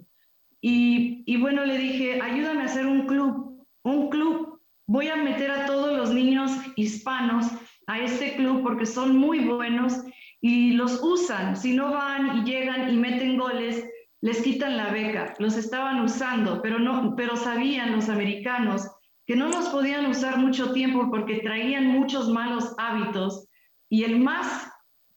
[0.61, 4.61] Y, y bueno, le dije, ayúdame a hacer un club, un club.
[4.87, 7.45] Voy a meter a todos los niños hispanos
[7.89, 10.03] a este club porque son muy buenos
[10.41, 11.57] y los usan.
[11.57, 13.83] Si no van y llegan y meten goles,
[14.21, 18.87] les quitan la beca, los estaban usando, pero, no, pero sabían los americanos
[19.25, 23.47] que no los podían usar mucho tiempo porque traían muchos malos hábitos
[23.89, 24.71] y el más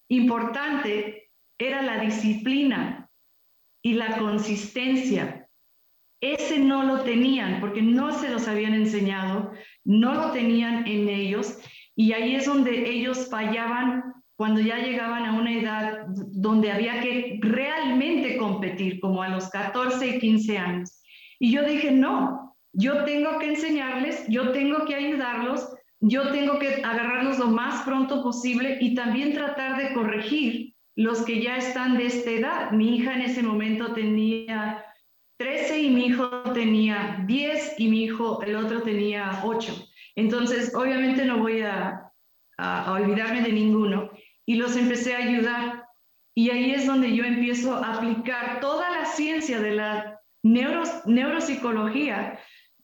[0.09, 3.11] importante era la disciplina
[3.83, 5.47] y la consistencia.
[6.23, 9.53] Ese no lo tenían porque no se los habían enseñado,
[9.85, 11.59] no lo tenían en ellos
[11.95, 17.39] y ahí es donde ellos fallaban cuando ya llegaban a una edad donde había que
[17.43, 21.03] realmente competir, como a los 14 y 15 años.
[21.39, 25.69] Y yo dije, no, yo tengo que enseñarles, yo tengo que ayudarlos,
[26.01, 31.41] yo tengo que agarrarlos lo más pronto posible y también tratar de corregir los que
[31.41, 32.71] ya están de esta edad.
[32.73, 34.85] Mi hija en ese momento tenía
[35.37, 39.73] 13 y mi hijo tenía 10 y mi hijo, el otro tenía 8.
[40.17, 42.09] Entonces, obviamente no voy a,
[42.87, 44.11] olvidarme de ninguno
[44.47, 45.87] y los empecé a ayudar.
[46.35, 52.39] Y ahí es donde yo empiezo a aplicar toda la ciencia de la neuro, neuropsicología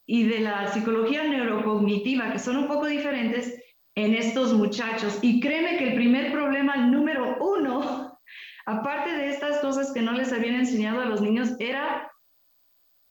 [0.04, 3.62] y de la psicología neurocognitiva, que son un poco diferentes,
[3.98, 5.18] en estos muchachos.
[5.22, 8.18] Y créeme que el primer problema número uno,
[8.66, 12.08] aparte de estas cosas que no les habían enseñado a los niños, era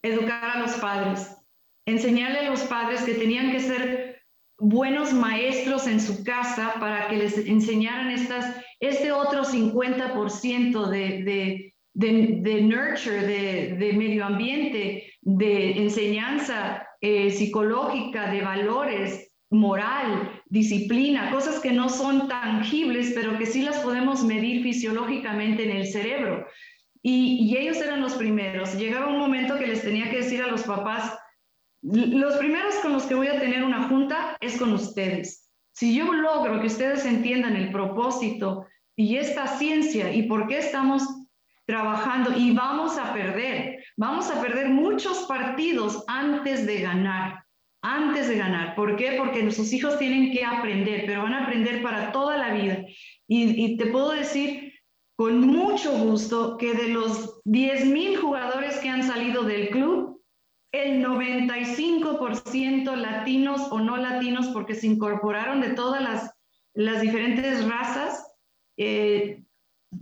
[0.02, 1.36] educar a los padres,
[1.86, 4.07] enseñarle a los padres que tenían que ser
[4.60, 11.76] buenos maestros en su casa para que les enseñaran estas, este otro 50% de, de,
[11.94, 21.32] de, de, nurture, de, de, medio ambiente, de enseñanza eh, psicológica, de valores, moral, disciplina,
[21.32, 26.48] cosas que no son tangibles, pero que sí las podemos medir fisiológicamente en el cerebro.
[27.02, 28.78] Y, y ellos eran los primeros.
[28.78, 31.18] Llegaba un momento que les tenía que decir a los papás,
[31.94, 35.50] los primeros con los que voy a tener una junta es con ustedes.
[35.74, 38.66] Si yo logro que ustedes entiendan el propósito
[38.96, 41.04] y esta ciencia y por qué estamos
[41.66, 47.44] trabajando y vamos a perder, vamos a perder muchos partidos antes de ganar,
[47.82, 48.76] antes de ganar.
[48.76, 49.14] ¿Por qué?
[49.18, 52.80] Porque nuestros hijos tienen que aprender, pero van a aprender para toda la vida.
[53.28, 54.74] Y, y te puedo decir
[55.16, 60.17] con mucho gusto que de los 10 mil jugadores que han salido del club,
[60.72, 66.34] el 95% latinos o no latinos, porque se incorporaron de todas las,
[66.74, 68.28] las diferentes razas,
[68.78, 69.44] eh,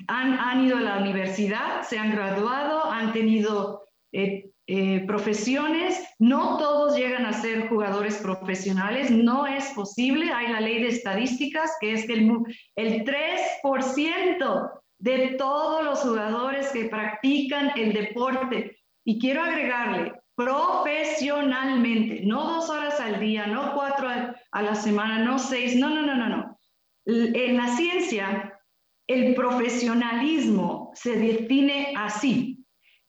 [0.08, 6.04] han, han, ido a la universidad, se han graduado, han tenido eh, eh, profesiones.
[6.18, 10.32] No todos llegan a ser jugadores profesionales, no es posible.
[10.32, 12.32] Hay la ley de estadísticas, que es que el,
[12.76, 18.80] el 3% de todos los jugadores que practican el deporte.
[19.06, 25.40] Y quiero agregarle, profesionalmente, no dos horas al día, no cuatro a la semana, no
[25.40, 26.60] seis, no, no, no, no, no.
[27.06, 28.60] En la ciencia,
[29.08, 32.66] el profesionalismo se define así,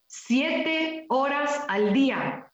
[0.06, 2.52] siete horas al día,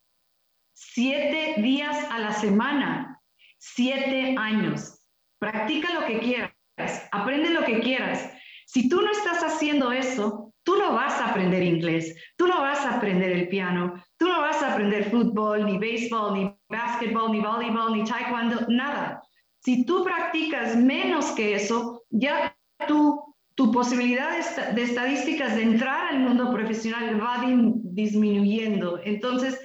[0.72, 3.20] siete días a la semana,
[3.58, 4.98] siete años.
[5.38, 8.30] Practica lo que quieras, aprende lo que quieras.
[8.66, 12.84] Si tú no estás haciendo eso, Tú no vas a aprender inglés, tú no vas
[12.84, 17.40] a aprender el piano, tú no vas a aprender fútbol, ni béisbol, ni básquetbol, ni
[17.40, 19.20] voleibol, ni taekwondo, nada.
[19.64, 22.56] Si tú practicas menos que eso, ya
[22.86, 23.20] tu,
[23.56, 24.30] tu posibilidad
[24.74, 27.44] de, estadísticas de entrar al mundo profesional va
[27.82, 29.00] disminuyendo.
[29.02, 29.58] Entonces,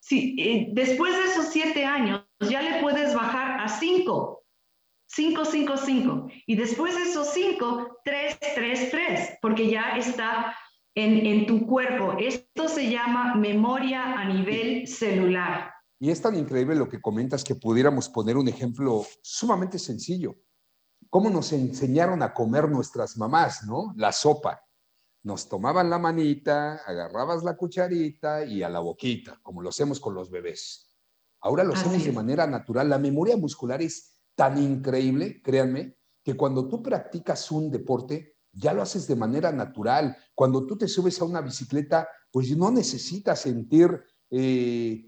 [0.00, 4.44] si, eh, después de esos siete años, ya le puedes bajar a cinco
[5.10, 6.28] 5, 5, 5.
[6.46, 10.54] Y después de esos 5, 3, 3, 3, porque ya está
[10.98, 12.16] en, en, tu cuerpo.
[12.18, 15.72] Esto se llama memoria a nivel celular.
[16.00, 20.36] Y es tan increíble lo que comentas que pudiéramos poner un ejemplo sumamente sencillo.
[21.10, 23.94] ¿Cómo nos enseñaron a comer nuestras mamás, no?
[23.96, 24.60] La sopa.
[25.22, 30.14] Nos tomaban la manita, agarrabas la cucharita y a la boquita, como lo hacemos con
[30.14, 30.96] los bebés.
[31.40, 32.88] Ahora lo hacemos de manera natural.
[32.88, 38.82] La memoria muscular es tan increíble, créanme, que cuando tú practicas un deporte, ya lo
[38.82, 40.16] haces de manera natural.
[40.34, 45.06] Cuando tú te subes a una bicicleta, pues no necesitas sentir eh,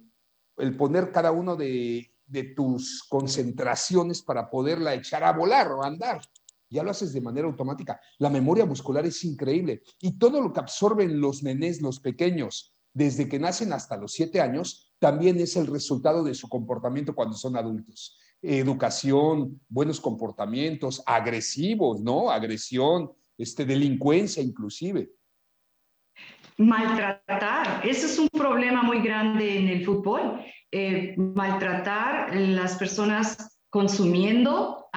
[0.57, 5.88] el poner cada uno de, de tus concentraciones para poderla echar a volar o a
[5.88, 6.20] andar.
[6.68, 8.01] Ya lo haces de manera automática.
[8.18, 9.82] La memoria muscular es increíble.
[10.01, 14.40] Y todo lo que absorben los nenés, los pequeños, desde que nacen hasta los siete
[14.40, 22.01] años, también es el resultado de su comportamiento cuando son adultos educación, buenos comportamientos, agresivos,
[22.01, 22.30] ¿no?
[22.30, 25.11] Agresión, este, delincuencia inclusive.
[26.59, 30.45] Maltratar, ese es un problema muy grande en el fútbol.
[30.70, 34.88] Eh, maltratar las personas consumiendo,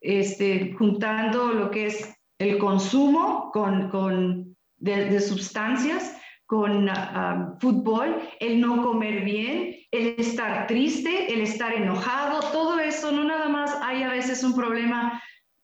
[0.00, 8.60] este, juntando lo que es el consumo con, con de, sustancias con ah, fútbol, el
[8.60, 14.02] no comer bien, el estar triste, el estar enojado, todo eso, no nada más hay
[14.02, 15.22] a veces un problema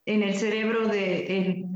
[0.09, 1.27] en el cerebro, de,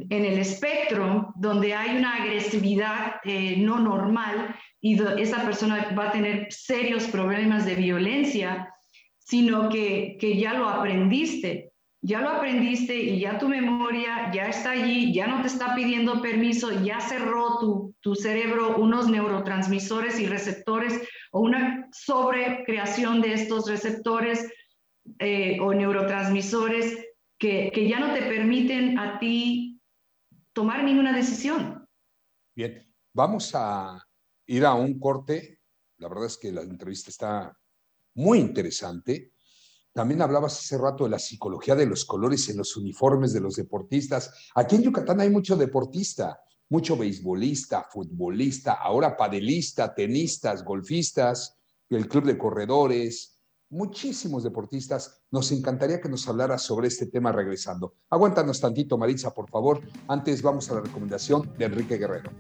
[0.09, 6.13] en, el espectro, donde hay una agresividad eh, no normal y esa persona va a
[6.13, 8.73] tener serios problemas de violencia,
[9.19, 11.73] sino que, que ya lo aprendiste.
[12.01, 16.23] ya lo aprendiste y ya tu memoria ya está allí, ya no te está pidiendo
[16.23, 21.01] permiso, ya cerró tu, tu cerebro unos neurotransmisores y receptores
[21.33, 24.51] o una sobrecreación de estos receptores
[25.19, 27.12] eh, o neurotransmisores
[27.43, 29.81] que, ya no te permiten a ti
[30.53, 31.85] tomar ninguna decisión.
[32.55, 34.01] Bien, vamos a
[34.47, 35.59] ir a un corte.
[35.99, 37.59] La verdad es que la entrevista está
[38.15, 39.33] muy interesante.
[39.93, 43.57] También hablabas hace rato de la psicología de los colores en los uniformes de los
[43.57, 44.33] deportistas.
[44.55, 51.59] Aquí en Yucatán hay mucho deportista, mucho beisbolista, futbolista, ahora padelista, tenistas, golfistas,
[51.91, 53.32] el club de corredores,
[53.73, 55.25] muchísimos deportistas.
[55.31, 57.95] Nos encantaría que nos hablaras sobre este tema regresando.
[58.11, 59.81] Aguántanos tantito, Maritza, por favor.
[60.07, 62.31] Antes vamos a la recomendación de Enrique Guerrero.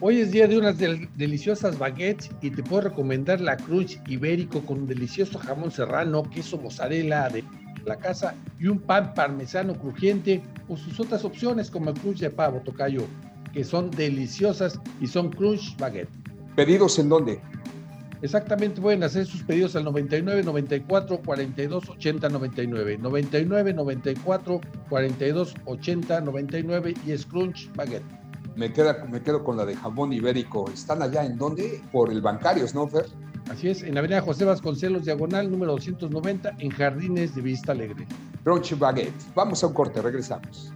[0.00, 4.80] Hoy es día de unas deliciosas baguettes y te puedo recomendar la crunch ibérico con
[4.80, 7.44] un delicioso jamón serrano, queso mozzarella de
[7.84, 12.30] la casa y un pan parmesano crujiente o sus otras opciones como el crunch de
[12.30, 13.04] pavo tocayo,
[13.52, 16.10] que son deliciosas y son crunch baguette.
[16.54, 17.40] ¿Pedidos en dónde?
[18.26, 22.98] Exactamente, pueden hacer sus pedidos al 99 94 42 80 99.
[22.98, 29.76] 99 94 42 80 99 y Scrunch Baguette me, queda, me quedo con la de
[29.76, 30.68] jamón ibérico.
[30.70, 31.80] ¿Están allá en dónde?
[31.92, 33.06] Por el Bancarios, ¿no, Fer?
[33.50, 38.06] Así es, en la avenida José Vasconcelos, diagonal número 290, en Jardines de Vista Alegre.
[38.42, 39.14] Brunch Baguette.
[39.36, 40.72] Vamos a un corte, regresamos.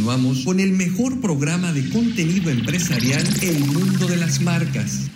[0.00, 5.10] Continuamos con el mejor programa de contenido empresarial El Mundo de las Marcas.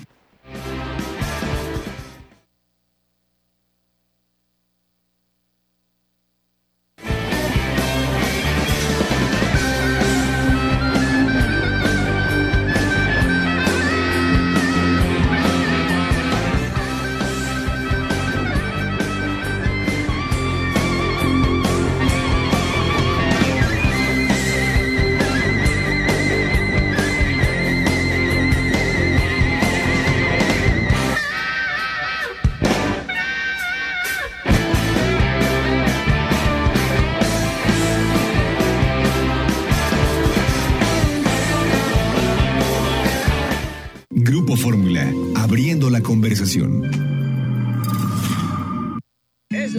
[45.94, 47.03] la conversación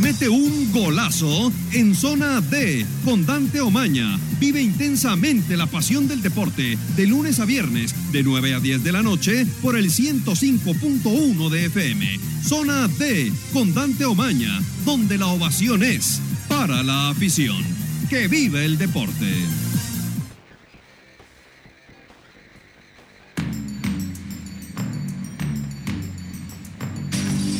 [0.00, 4.18] Mete un golazo en zona D con Dante Omaña.
[4.40, 8.92] Vive intensamente la pasión del deporte de lunes a viernes de 9 a 10 de
[8.92, 12.20] la noche por el 105.1 de FM.
[12.42, 17.62] Zona D con Dante Omaña, donde la ovación es para la afición.
[18.10, 19.44] Que vive el deporte.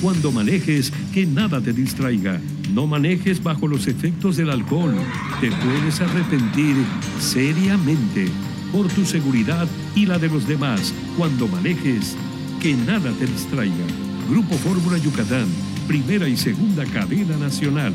[0.03, 2.41] Cuando manejes, que nada te distraiga.
[2.75, 4.97] No manejes bajo los efectos del alcohol.
[5.41, 6.75] Te puedes arrepentir
[7.21, 8.27] seriamente
[8.73, 10.93] por tu seguridad y la de los demás.
[11.17, 12.17] Cuando manejes,
[12.61, 13.87] que nada te distraiga.
[14.29, 15.47] Grupo Fórmula Yucatán,
[15.87, 17.93] primera y segunda cadena nacional.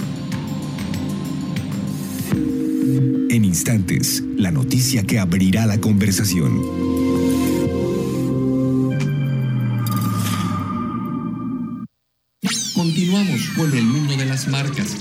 [3.29, 7.08] En instantes, la noticia que abrirá la conversación.
[13.59, 14.95] Con el mundo de las marcas.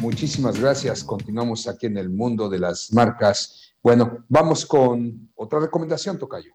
[0.00, 1.02] Muchísimas gracias.
[1.02, 3.74] Continuamos aquí en el mundo de las marcas.
[3.82, 6.52] Bueno, vamos con otra recomendación, Tocayo.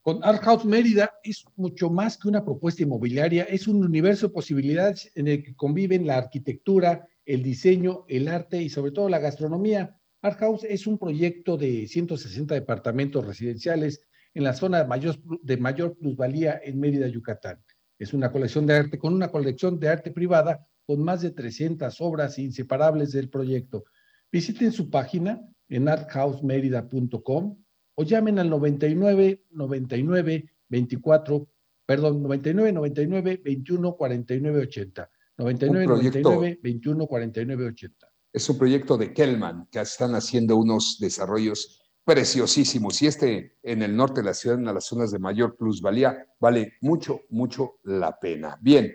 [0.00, 4.32] Con Art House Mérida es mucho más que una propuesta inmobiliaria, es un universo de
[4.32, 9.18] posibilidades en el que conviven la arquitectura, el diseño, el arte y sobre todo la
[9.18, 10.00] gastronomía.
[10.22, 15.56] Art House es un proyecto de 160 departamentos residenciales en la zona de mayor, de
[15.56, 17.62] mayor plusvalía en Mérida, Yucatán.
[17.98, 22.00] Es una colección de arte con una colección de arte privada con más de 300
[22.00, 23.84] obras inseparables del proyecto.
[24.30, 27.58] visiten su página en arthousemerida.com
[27.94, 31.48] o llamen al 99 99 24,
[31.84, 35.10] perdón, 99 99 21 49 80.
[35.38, 38.08] 99 99 21 49 80.
[38.32, 43.94] Es un proyecto de Kellman que están haciendo unos desarrollos preciosísimos y este en el
[43.94, 48.58] norte de la ciudad, en las zonas de mayor plusvalía, vale mucho, mucho la pena.
[48.62, 48.90] Bien,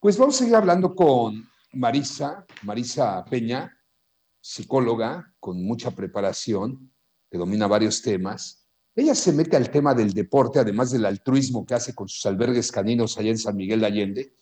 [0.00, 3.76] pues vamos a seguir hablando con Marisa, Marisa Peña,
[4.40, 6.90] psicóloga con mucha preparación,
[7.30, 8.66] que domina varios temas.
[8.94, 12.72] Ella se mete al tema del deporte, además del altruismo que hace con sus albergues
[12.72, 14.34] caninos allá en San Miguel de Allende.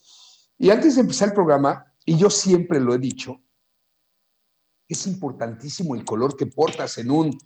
[0.56, 3.40] Y antes de empezar el programa, y yo siempre lo he dicho,
[4.88, 7.36] es importantísimo el color que portas en un,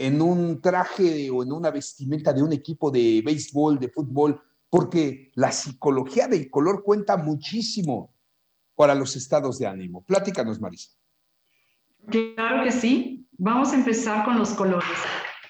[0.00, 4.40] en un traje o en una vestimenta de un equipo de béisbol, de fútbol,
[4.70, 8.14] porque la psicología del color cuenta muchísimo
[8.74, 10.02] para los estados de ánimo.
[10.02, 10.92] Pláticanos, Marisa.
[12.08, 13.28] Claro que sí.
[13.32, 14.88] Vamos a empezar con los colores.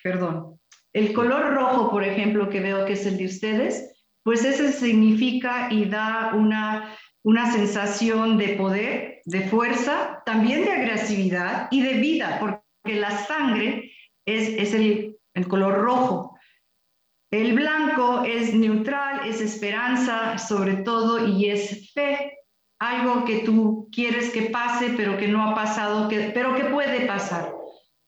[0.03, 0.59] Perdón.
[0.93, 5.73] El color rojo, por ejemplo, que veo que es el de ustedes, pues ese significa
[5.73, 12.39] y da una, una sensación de poder, de fuerza, también de agresividad y de vida,
[12.41, 13.93] porque la sangre
[14.27, 16.39] es, es el, el color rojo.
[17.31, 22.39] El blanco es neutral, es esperanza sobre todo y es fe,
[22.81, 27.07] algo que tú quieres que pase, pero que no ha pasado, que, pero que puede
[27.07, 27.55] pasar.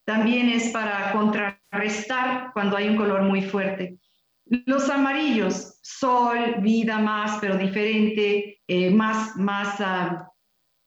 [0.05, 3.99] También es para contrarrestar cuando hay un color muy fuerte.
[4.47, 10.17] Los amarillos, sol, vida más, pero diferente, eh, más, más uh,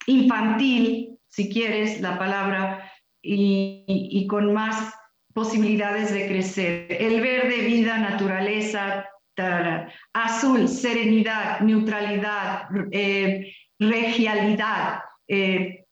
[0.07, 4.93] infantil, si quieres la palabra, y, y, con más
[5.35, 6.87] posibilidades de crecer.
[6.89, 9.05] El verde, vida, naturaleza,
[9.35, 9.91] tarara.
[10.13, 15.83] azul, serenidad, neutralidad, eh, regialidad, eh,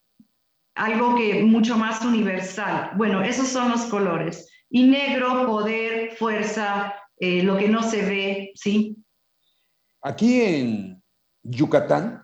[0.76, 2.92] algo que mucho más universal.
[2.96, 4.50] Bueno, esos son los colores.
[4.70, 8.96] Y negro, poder, fuerza, eh, lo que no se ve, ¿sí?
[10.02, 11.04] Aquí en
[11.44, 12.22] Yucatán,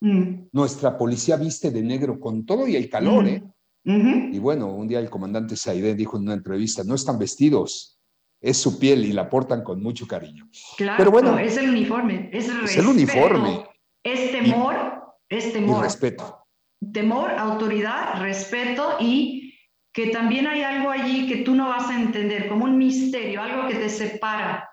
[0.00, 0.48] mm.
[0.50, 3.28] nuestra policía viste de negro con todo y el calor, mm.
[3.28, 3.42] ¿eh?
[3.88, 8.00] Y bueno, un día el comandante Saide dijo en una entrevista, no están vestidos,
[8.40, 10.48] es su piel y la portan con mucho cariño.
[10.76, 13.64] Claro, Pero bueno, es el uniforme, es, es el uniforme.
[14.02, 14.96] Es temor
[15.28, 15.80] es temor.
[15.80, 16.46] Y respeto.
[16.92, 19.54] Temor, autoridad, respeto y
[19.92, 23.66] que también hay algo allí que tú no vas a entender, como un misterio, algo
[23.66, 24.68] que te separa.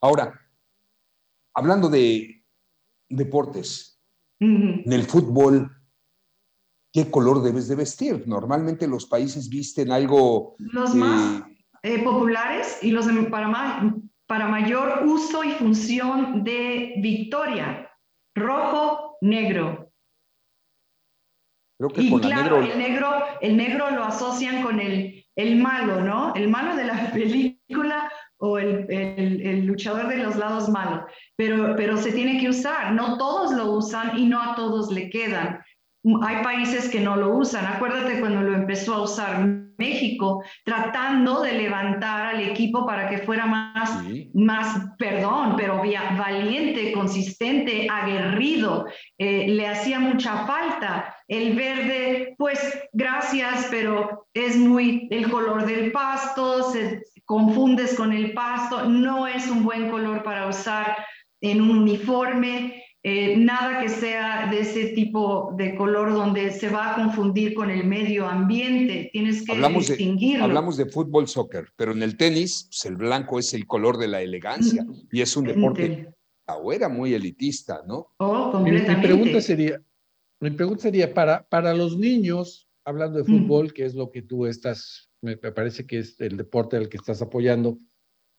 [0.00, 0.32] Ahora,
[1.54, 2.44] hablando de
[3.08, 4.00] deportes,
[4.40, 5.70] en el fútbol,
[6.92, 8.24] ¿qué color debes de vestir?
[8.26, 10.54] Normalmente los países visten algo...
[10.58, 11.42] Los más
[11.82, 13.94] eh, populares y los para,
[14.26, 17.88] para mayor uso y función de victoria
[18.34, 19.90] rojo, negro.
[21.96, 26.34] y claro, el negro, el negro lo asocian con el, el malo, ¿no?
[26.34, 31.04] El malo de la película o el, el, luchador de los lados malos.
[31.36, 32.92] Pero, pero se tiene que usar.
[32.92, 35.62] No todos lo usan y no a todos le quedan
[36.22, 37.64] hay países que no lo usan.
[37.66, 39.46] Acuérdate cuando lo empezó a usar
[39.78, 47.88] México, tratando de levantar al equipo para que fuera más, más perdón, pero valiente, consistente,
[47.90, 48.86] aguerrido.
[49.18, 51.16] Eh, le hacía mucha falta.
[51.28, 52.58] El verde, pues
[52.92, 59.48] gracias, pero es muy el color del pasto, se confundes con el pasto, no es
[59.48, 60.96] un buen color para usar
[61.40, 62.82] en un uniforme.
[63.04, 67.68] Eh, nada que sea de ese tipo de color donde se va a confundir con
[67.68, 69.10] el medio ambiente.
[69.12, 70.38] Tienes que hablamos distinguirlo.
[70.38, 73.98] De, hablamos de fútbol, soccer, pero en el tenis, pues, el blanco es el color
[73.98, 76.14] de la elegancia mm, y es un deporte
[76.46, 78.08] ahora muy elitista, ¿no?
[78.18, 79.08] Oh, completamente.
[79.08, 79.82] Mi, pregunta sería,
[80.40, 84.46] mi pregunta sería para, para los niños, hablando de fútbol, que es lo que tú
[84.46, 87.78] estás, me parece que es el deporte al que estás apoyando,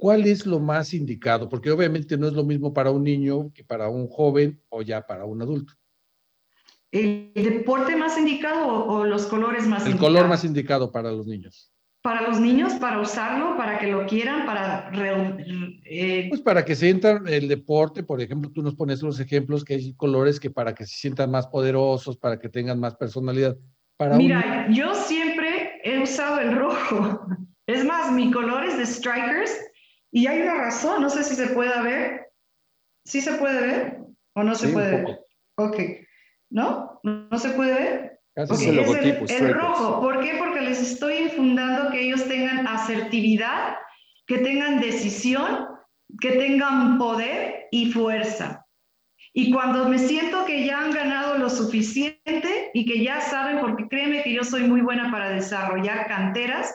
[0.04, 1.48] ¿cuál es lo más indicado?
[1.48, 5.08] Porque obviamente no es lo mismo para un niño que para un joven o ya
[5.08, 5.76] para un adulto.
[6.92, 11.72] ¿El deporte más indicado o, los colores más El color más indicado para los niños.
[12.02, 14.92] Para los niños, para usarlo, para que lo quieran, para...
[15.86, 19.76] Eh, pues para que sientan el deporte, por ejemplo, tú nos pones los ejemplos que
[19.76, 23.56] hay colores que para que se sientan más poderosos, para que tengan más personalidad.
[23.96, 27.26] Para Mira, yo siempre he usado el rojo.
[27.66, 29.58] Es más, mi color es de Strikers
[30.14, 32.28] y hay una razón, no sé si se puede ver.
[33.04, 33.98] ¿Sí se puede ver
[34.36, 35.20] o no se puede ver?
[35.58, 35.78] Ok.
[36.52, 37.00] ¿No?
[37.04, 38.20] ¿No se puede ver?
[38.36, 40.02] Casi el, logotipo, el, rojo.
[40.02, 40.36] ¿Por qué?
[40.38, 43.76] Porque les estoy infundando que ellos tengan asertividad,
[44.28, 45.68] que tengan decisión,
[46.22, 48.68] que tengan poder y fuerza.
[49.34, 53.88] Y cuando me siento que ya han ganado lo suficiente y que ya saben, porque
[53.88, 56.72] créeme que yo soy muy buena para desarrollar canteras,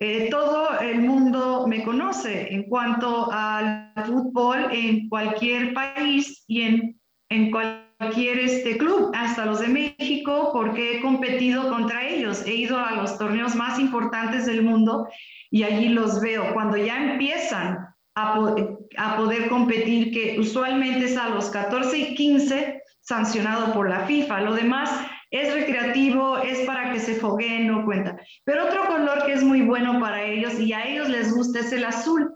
[0.00, 7.00] eh, todo el mundo me conoce en cuanto al fútbol en cualquier país y en,
[7.28, 12.44] en cualquier este club, hasta los de México, porque he competido contra ellos.
[12.44, 15.08] He ido a los torneos más importantes del mundo
[15.50, 16.52] y allí los veo.
[16.52, 17.78] Cuando ya empiezan
[18.16, 18.54] a,
[18.96, 24.40] a, poder competir, que usualmente es a los 14 y 15, sancionado por la FIFA.
[24.40, 24.90] Lo demás
[25.34, 28.16] es recreativo, es para que se fogueen, no cuenta.
[28.44, 31.72] Pero otro color que es muy bueno para ellos y a ellos les gusta es
[31.72, 32.32] el azul.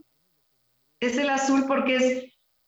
[1.00, 2.24] Es el azul porque es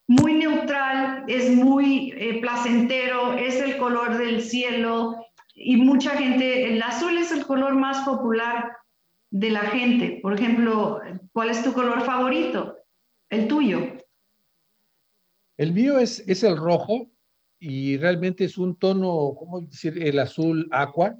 [0.07, 5.17] muy neutral, es muy eh, placentero, es el color del cielo
[5.53, 8.71] y mucha gente, el azul es el color más popular
[9.31, 10.19] de la gente.
[10.21, 11.01] Por ejemplo,
[11.33, 12.77] ¿cuál es tu color favorito?
[13.29, 13.97] El tuyo.
[15.57, 17.10] El mío es, es el rojo
[17.61, 20.01] y realmente es un tono, ¿cómo decir?
[20.01, 21.15] El azul aqua.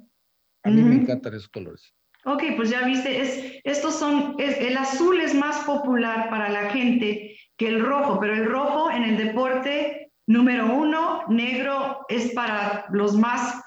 [0.64, 1.94] A mí me encantan esos colores.
[2.24, 7.36] Ok, pues ya viste, es, estos son, el azul es más popular para la gente
[7.56, 13.16] que el rojo, pero el rojo en el deporte número uno, negro es para los
[13.16, 13.62] más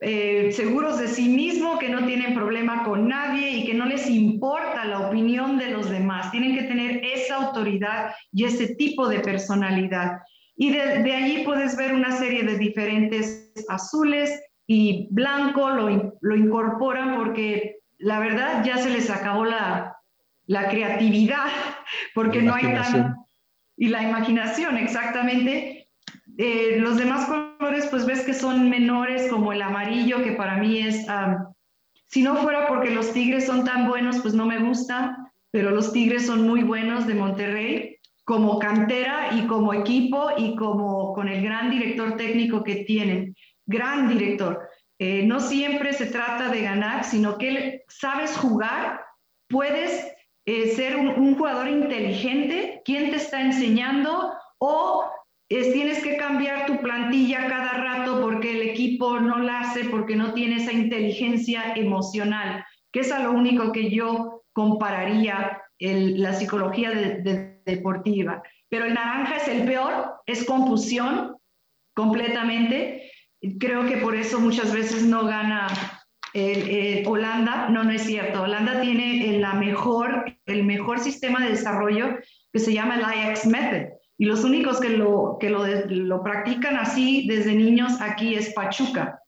[0.00, 4.08] eh, seguros de sí mismo, que no tienen problema con nadie y que no les
[4.08, 6.30] importa la opinión de los demás.
[6.30, 10.20] Tienen que tener esa autoridad y ese tipo de personalidad.
[10.56, 16.36] Y de, de allí puedes ver una serie de diferentes azules y blanco, lo, lo
[16.36, 19.96] incorporan porque la verdad ya se les acabó la,
[20.46, 21.48] la creatividad,
[22.14, 23.16] porque no hay tan...
[23.76, 25.88] Y la imaginación, exactamente,
[26.38, 30.78] eh, los demás colores, pues ves que son menores, como el amarillo, que para mí
[30.78, 31.06] es,
[32.06, 35.92] si no fuera porque los tigres son tan buenos, pues no me gusta, pero los
[35.92, 37.93] tigres son muy buenos de Monterrey,
[38.24, 44.08] como cantera y como equipo y como con el gran director técnico que tienen, gran
[44.08, 44.68] director.
[44.98, 49.00] Eh, no siempre se trata de ganar, sino que sabes jugar,
[49.48, 50.06] puedes
[50.46, 55.04] eh, ser un, jugador inteligente, quién te está enseñando o
[55.48, 60.16] es, tienes que cambiar tu plantilla cada rato porque el equipo no la hace, porque
[60.16, 66.92] no tiene esa inteligencia emocional, que es a lo único que yo compararía la psicología
[67.64, 68.42] deportiva.
[68.68, 71.36] Pero el naranja es el peor, es confusión
[71.94, 73.10] completamente.
[73.58, 75.66] Creo que por eso muchas veces no gana
[77.06, 77.68] Holanda.
[77.68, 78.42] No, no es cierto.
[78.42, 82.18] Holanda tiene la mejor, el mejor sistema de desarrollo
[82.52, 86.76] que se llama el IX Method y los únicos que lo, que lo, lo practican
[86.76, 89.20] así desde niños aquí es Pachuca,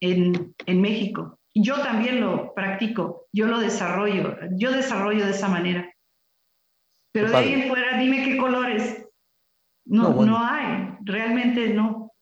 [0.00, 1.38] en, en México.
[1.54, 5.90] Yo también lo practico, yo lo desarrollo, yo desarrollo de esa manera.
[7.20, 9.06] Pero de ahí en fuera, dime qué colores.
[9.84, 12.12] No, no, no, hay, realmente no.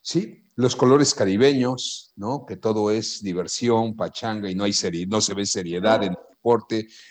[0.00, 2.44] Sí, los colores caribeños, ¿no?
[2.44, 6.16] Que todo es diversión, pachanga y no hay serie, no se ve seriedad en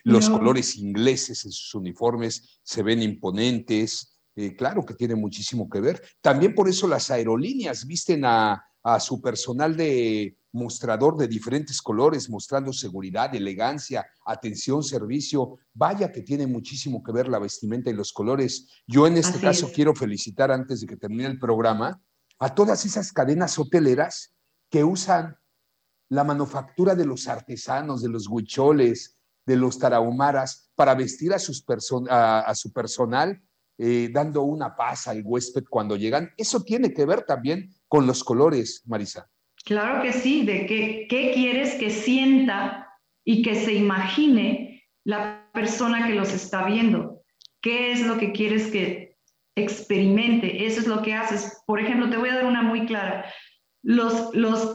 [0.04, 5.80] los colores ingleses en sus uniformes se ven imponentes, eh, claro que tiene muchísimo que
[5.80, 6.02] ver.
[6.22, 8.68] También por eso las aerolíneas visten a,
[9.00, 15.58] su personal de mostrador de diferentes colores, mostrando seguridad, elegancia, atención, servicio.
[15.74, 18.68] Vaya que tiene muchísimo que ver la vestimenta y los colores.
[18.88, 22.02] Yo en este caso quiero felicitar antes de que termine el programa
[22.40, 24.34] a todas esas cadenas hoteleras
[24.70, 25.38] que usan
[26.10, 31.64] la manufactura de los artesanos, de los huicholes, de los tarahumaras para vestir a, sus
[32.10, 33.42] a, su personal,
[33.78, 36.30] eh, dando una paz al huésped cuando llegan.
[36.36, 39.31] Eso tiene que ver también con los colores, Marisa.
[39.66, 42.90] Claro que sí, de qué, qué quieres que sienta
[43.24, 47.22] y que se imagine la persona que los está viendo.
[47.62, 49.16] ¿Qué es lo que quieres que
[49.56, 50.66] experimente?
[50.66, 51.62] Eso es lo que haces.
[51.68, 53.26] Por ejemplo, te voy a dar una muy clara.
[53.84, 54.32] Los,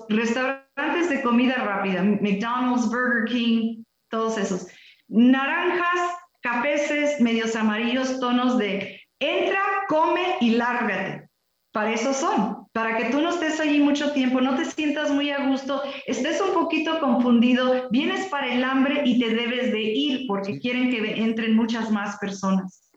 [0.09, 4.67] restaurantes de comida rápida, McDonald's, Burger King, todos esos.
[5.09, 6.01] Naranjas,
[6.43, 11.29] capeces, medios amarillos, tonos de entra, come y lárgate.
[11.73, 15.31] Para eso son, para que tú no estés allí mucho tiempo, no te sientas muy
[15.31, 20.27] a gusto, estés un poquito confundido, vienes para el hambre y te debes de ir
[20.29, 22.91] porque quieren que entren muchas más personas.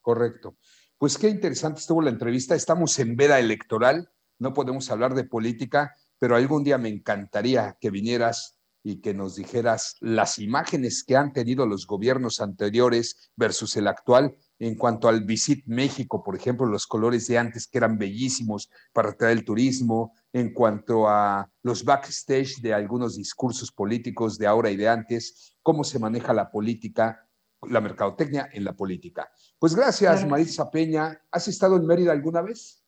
[0.00, 0.56] Correcto.
[0.98, 2.56] Pues qué interesante estuvo la entrevista.
[2.56, 4.10] Estamos en veda electoral,
[4.40, 9.36] no podemos hablar de política, pero algún día me encantaría que vinieras y que nos
[9.36, 15.24] dijeras las imágenes que han tenido los gobiernos anteriores versus el actual en cuanto al
[15.24, 20.12] Visit México, por ejemplo, los colores de antes que eran bellísimos para atraer el turismo,
[20.34, 25.82] en cuanto a los backstage de algunos discursos políticos de ahora y de antes, cómo
[25.82, 27.26] se maneja la política,
[27.62, 29.30] la mercadotecnia en la política.
[29.58, 31.18] Pues gracias, Marisa Peña.
[31.32, 32.84] ¿Has estado en Mérida alguna vez?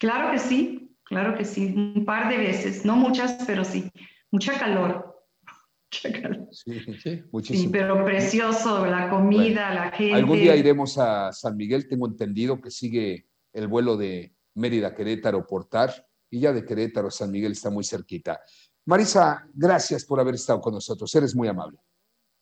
[0.00, 3.88] Claro que sí, claro que sí, un par de veces, no muchas, pero sí,
[4.32, 5.11] mucha calor.
[5.92, 7.64] Sí, sí, muchísimo.
[7.64, 10.14] Sí, pero precioso, la comida, la gente.
[10.14, 15.46] Algún día iremos a San Miguel, tengo entendido que sigue el vuelo de Mérida, Querétaro,
[15.46, 18.40] Portar, y ya de Querétaro, San Miguel está muy cerquita.
[18.86, 21.78] Marisa, gracias por haber estado con nosotros, eres muy amable.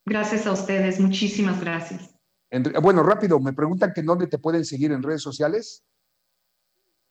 [0.06, 2.14] Gracias a ustedes, muchísimas gracias.
[2.82, 5.84] bueno, rápido, me preguntan que dónde te pueden seguir en redes sociales.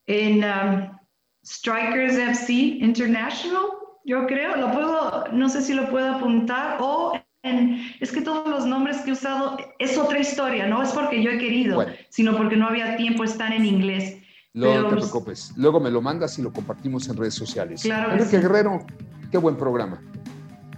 [0.05, 0.97] En um,
[1.45, 7.79] Strikers FC International, yo creo, lo puedo, no sé si lo puedo apuntar o en,
[7.99, 11.31] es que todos los nombres que he usado es otra historia, no es porque yo
[11.31, 14.17] he querido, sino porque no había tiempo, están en inglés.
[14.53, 17.83] No te preocupes, luego me lo mandas y lo compartimos en redes sociales.
[17.83, 18.85] Claro Enrique Guerrero,
[19.31, 20.01] qué buen programa.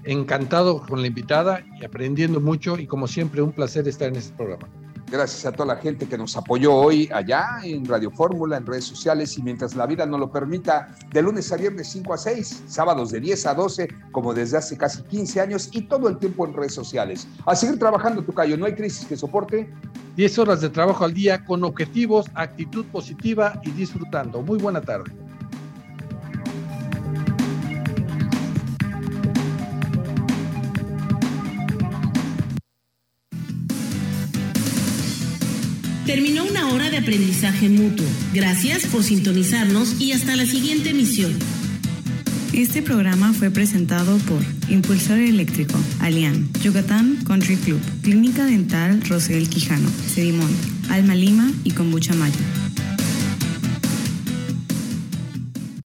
[0.03, 4.35] Encantado con la invitada y aprendiendo mucho y como siempre un placer estar en este
[4.35, 4.67] programa.
[5.11, 8.85] Gracias a toda la gente que nos apoyó hoy allá en Radio Fórmula, en redes
[8.85, 12.63] sociales y mientras la vida nos lo permita, de lunes a viernes 5 a 6,
[12.67, 16.47] sábados de 10 a 12, como desde hace casi 15 años y todo el tiempo
[16.47, 17.27] en redes sociales.
[17.45, 19.69] A seguir trabajando, Tucayo, no hay crisis que soporte.
[20.15, 24.41] 10 horas de trabajo al día con objetivos, actitud positiva y disfrutando.
[24.41, 25.11] Muy buena tarde.
[36.05, 38.05] Terminó una hora de aprendizaje mutuo.
[38.33, 41.31] Gracias por sintonizarnos y hasta la siguiente emisión.
[42.53, 49.89] Este programa fue presentado por Impulsor Eléctrico, Alian, Yucatán Country Club, Clínica Dental Rosel Quijano,
[50.13, 50.51] Sedimón,
[50.89, 52.60] Alma Lima y Kombucha Mayo.